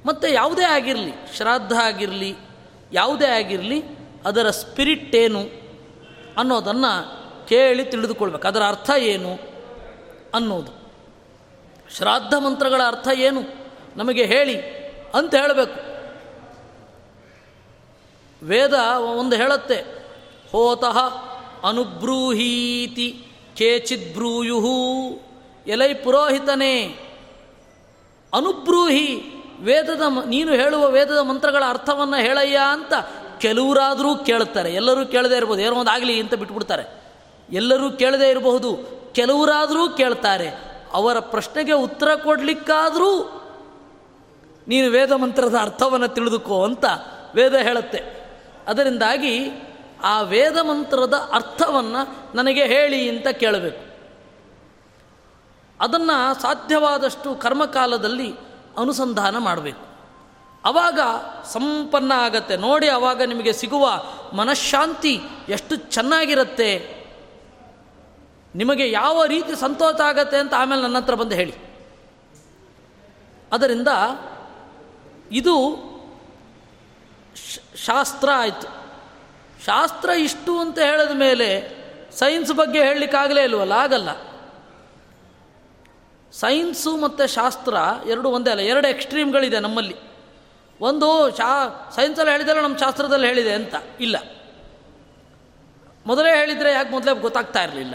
ಮತ್ತು 0.07 0.29
ಯಾವುದೇ 0.29 0.63
ಆಗಿರಲಿ, 0.63 1.37
ಶ್ರಾದ್ದ 1.37 1.73
ಆಗಿರಲಿ, 1.73 2.37
ಯಾವುದೇ 2.93 3.27
ಆಗಿರಲಿ, 3.27 3.83
ಅದರ 4.27 4.51
ಸ್ಪಿರಿಟ್ 4.51 5.15
ಏನು 5.15 5.41
ಅನ್ನೋದನ್ನು 6.39 7.25
ಕೇಳಿ 7.49 7.85
ತಿಳಿದುಕೊಳ್ಬೇಕು. 7.85 8.49
ಅದರ 8.49 8.63
ಅರ್ಥ 8.63 8.91
ಏನು 8.99 9.39
ಅನ್ನೋದು. 10.35 10.84
ಶ್ರಾದ್ದ 11.91 12.35
ಮಂತ್ರಗಳ 12.35 12.81
ಅರ್ಥ 12.87 13.09
ಏನು? 13.15 13.43
ನಮಗೆ 13.97 14.25
ಹೇಳಿ 14.25 14.61
ಅಂತ 15.15 15.35
ಹೇಳಬೇಕು. 15.35 15.95
ವೇದ 18.47 18.73
ಒಂದು 19.19 19.37
ಹೇಳುತ್ತೆ, 19.37 20.05
ಹೋತಃ 20.53 20.99
ಅನುಬ್ರೂಹೀತಿ 21.69 23.27
ಕೇಚಿದ್ 23.57 24.15
ಬ್ರೂಯುಹು 24.15 25.11
ಎಲೈ 25.67 25.95
ಪುರೋಹಿತನೇ. 25.95 26.83
ಅನುಬ್ರೂಹಿ 28.35 29.23
ವೇದದ 29.61 30.03
ನೀನು 30.27 30.53
ಹೇಳುವ 30.53 30.91
ವೇದದ 30.91 31.19
ಮಂತ್ರಗಳ 31.19 31.63
ಅರ್ಥವನ್ನು 31.69 32.17
ಹೇಳಯ್ಯ 32.17 32.59
ಅಂತ 32.69 32.93
ಕೆಲವರಾದರೂ 33.39 34.17
ಕೇಳ್ತಾರೆ 34.17 34.75
ಎಲ್ಲರೂ 34.75 35.07
ಕೇಳದೇ 35.07 35.37
ಇರ್ಬೋದು. 35.37 35.63
ಏನೋ 35.63 35.75
ಒಂದು 35.75 36.21
ಅಂತ 36.21 36.35
ಬಿಟ್ಬಿಡ್ತಾರೆ. 36.35 37.05
ಎಲ್ಲರೂ 37.53 37.91
ಕೇಳದೇ 37.91 38.31
ಇರಬಹುದು. 38.31 38.79
ಕೆಲವರಾದರೂ 39.13 39.89
ಕೇಳ್ತಾರೆ. 39.89 40.74
ಅವರ 40.95 41.19
ಪ್ರಶ್ನೆಗೆ 41.19 41.73
ಉತ್ತರ 41.73 42.15
ಕೊಡಲಿಕ್ಕಾದರೂ 42.15 43.41
ನೀನು 44.69 44.91
ವೇದ 44.91 45.13
ಮಂತ್ರದ 45.13 45.59
ಅರ್ಥವನ್ನು 45.63 46.09
ತಿಳಿದುಕೋ 46.09 46.65
ಅಂತ 46.65 46.85
ವೇದ 47.35 47.55
ಹೇಳುತ್ತೆ. 47.55 48.25
ಅದರಿಂದಾಗಿ 48.67 49.51
ಆ 50.05 50.21
ವೇದ 50.21 50.57
ಮಂತ್ರದ 50.57 51.31
ಅರ್ಥವನ್ನು 51.33 52.37
ನನಗೆ 52.37 52.65
ಹೇಳಿ 52.65 53.09
ಅಂತ 53.09 53.29
ಕೇಳಬೇಕು. 53.29 53.95
ಅದನ್ನು 55.81 56.43
ಸಾಧ್ಯವಾದಷ್ಟು 56.43 57.35
ಕರ್ಮಕಾಲದಲ್ಲಿ 57.35 58.33
ಅನುಸಂಧಾನ 58.79 59.39
ಮಾಡಬೇಕು. 59.39 59.95
ಅವಾಗ 60.65 61.01
ಸಂಪನ್ನ 61.53 62.13
ಆಗತ್ತೆ. 62.17 62.57
ನೋಡಿ 62.57 62.89
ಅವಾಗ 62.89 63.23
ನಿಮಗೆ 63.23 63.53
ಸಿಗುವ 63.53 64.03
ಮನಃಶಾಂತಿ 64.33 65.21
ಎಷ್ಟು 65.49 65.77
ಚೆನ್ನಾಗಿರುತ್ತೆ. 65.77 67.04
ನಿಮಗೆ 68.55 68.91
ಯಾವ 68.91 69.25
ರೀತಿ 69.25 69.61
ಸಂತೋಷ 69.61 70.01
ಆಗತ್ತೆ 70.01 70.37
ಅಂತ 70.37 70.55
ಆಮೇಲೆ 70.55 70.83
ನನ್ನ 70.83 70.97
ಹತ್ರ 70.97 71.15
ಬಂದು 71.15 71.35
ಹೇಳಿ. 71.35 71.55
ಅದರಿಂದ 73.53 73.89
ಇದು 75.31 75.55
ಶಾಸ್ತ್ರ 77.77 78.29
ಆಯಿತು. 78.35 78.85
ಶಾಸ್ತ್ರ 79.65 80.11
ಇಷ್ಟು 80.11 80.61
ಅಂತ 80.61 80.79
ಹೇಳಿದ 80.79 81.11
ಮೇಲೆ 81.11 81.77
ಸೈನ್ಸ್ 82.13 82.53
ಬಗ್ಗೆ 82.53 82.83
ಹೇಳಲಿಕ್ಕಾಗಲೇ 82.83 83.45
ಇಲ್ವಲ್ಲ? 83.45 83.73
ಆಗಲ್ಲ. 83.73 84.35
ಸೈನ್ಸು 86.33 86.97
ಮತ್ತು 86.97 87.27
ಶಾಸ್ತ್ರ 87.27 87.77
ಎರಡು 88.07 88.31
ಒಂದೇ 88.31 88.51
ಅಲ್ಲ, 88.51 88.63
ಎರಡು 88.63 88.89
ಎಕ್ಸ್ಟ್ರೀಮ್ಗಳಿದೆ 88.89 89.61
ನಮ್ಮಲ್ಲಿ. 89.61 89.97
ಒಂದು 90.81 91.37
ಶಾ, 91.37 91.93
ಸೈನ್ಸಲ್ಲಿ 91.97 92.33
ಹೇಳಿದರೆ 92.33 92.63
ನಮ್ಮ 92.63 92.77
ಶಾಸ್ತ್ರದಲ್ಲಿ 92.77 93.27
ಹೇಳಿದೆ 93.27 93.53
ಅಂತ. 93.53 93.75
ಇಲ್ಲ. 94.01 94.17
ಮೊದಲೇ 96.07 96.39
ಹೇಳಿದರೆ 96.39 96.73
ಯಾಕೆ 96.73 96.91
ಮೊದಲೇ 96.91 97.21
ಗೊತ್ತಾಗ್ತಾ 97.21 97.63
ಇರಲಿಲ್ಲ? 97.63 97.95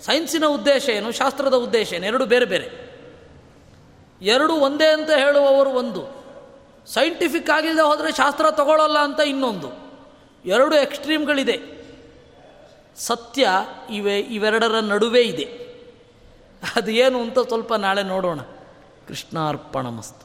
ಸೈನ್ಸಿನ 0.00 0.46
ಉದ್ದೇಶ 0.46 0.88
ಏನು, 0.88 1.12
ಶಾಸ್ತ್ರದ 1.12 1.54
ಉದ್ದೇಶ 1.54 1.92
ಏನು? 1.92 2.06
ಎರಡು 2.06 2.26
ಬೇರೆ 2.26 2.44
ಬೇರೆ. 2.44 2.94
ಎರಡು 4.22 4.52
ಒಂದೇ 4.52 4.86
ಅಂತ 4.86 5.10
ಹೇಳುವವರು 5.10 5.70
ಒಂದು. 5.70 6.24
ಸೈಂಟಿಫಿಕ್ 6.86 7.50
ಆಗಿಲ್ಲದೆ 7.50 7.82
ಹೋದರೆ 7.82 8.12
ಶಾಸ್ತ್ರ 8.12 8.50
ತಗೊಳ್ಳಲ್ಲ 8.50 8.98
ಅಂತ 8.98 9.20
ಇನ್ನೊಂದು. 9.20 9.68
ಎರಡು 10.44 10.76
ಎಕ್ಸ್ಟ್ರೀಮ್ಗಳಿದೆ. 10.76 11.84
ಸತ್ಯ 12.96 13.48
ಇವೆ, 13.90 14.20
ಇವೆರಡರ 14.20 14.80
ನಡುವೆ 14.80 15.22
ಇದೆ. 15.22 15.64
ಅದು 16.76 16.90
ಏನು 16.90 17.20
ಅಂತ 17.20 17.38
ಸ್ವಲ್ಪ 17.38 17.74
ನಾಳೆ 17.74 18.02
ನೋಡೋಣ. 18.02 18.40
ಕೃಷ್ಣಾರ್ಪಣ 19.08 19.86
ಮಸ್ತು 19.86 20.23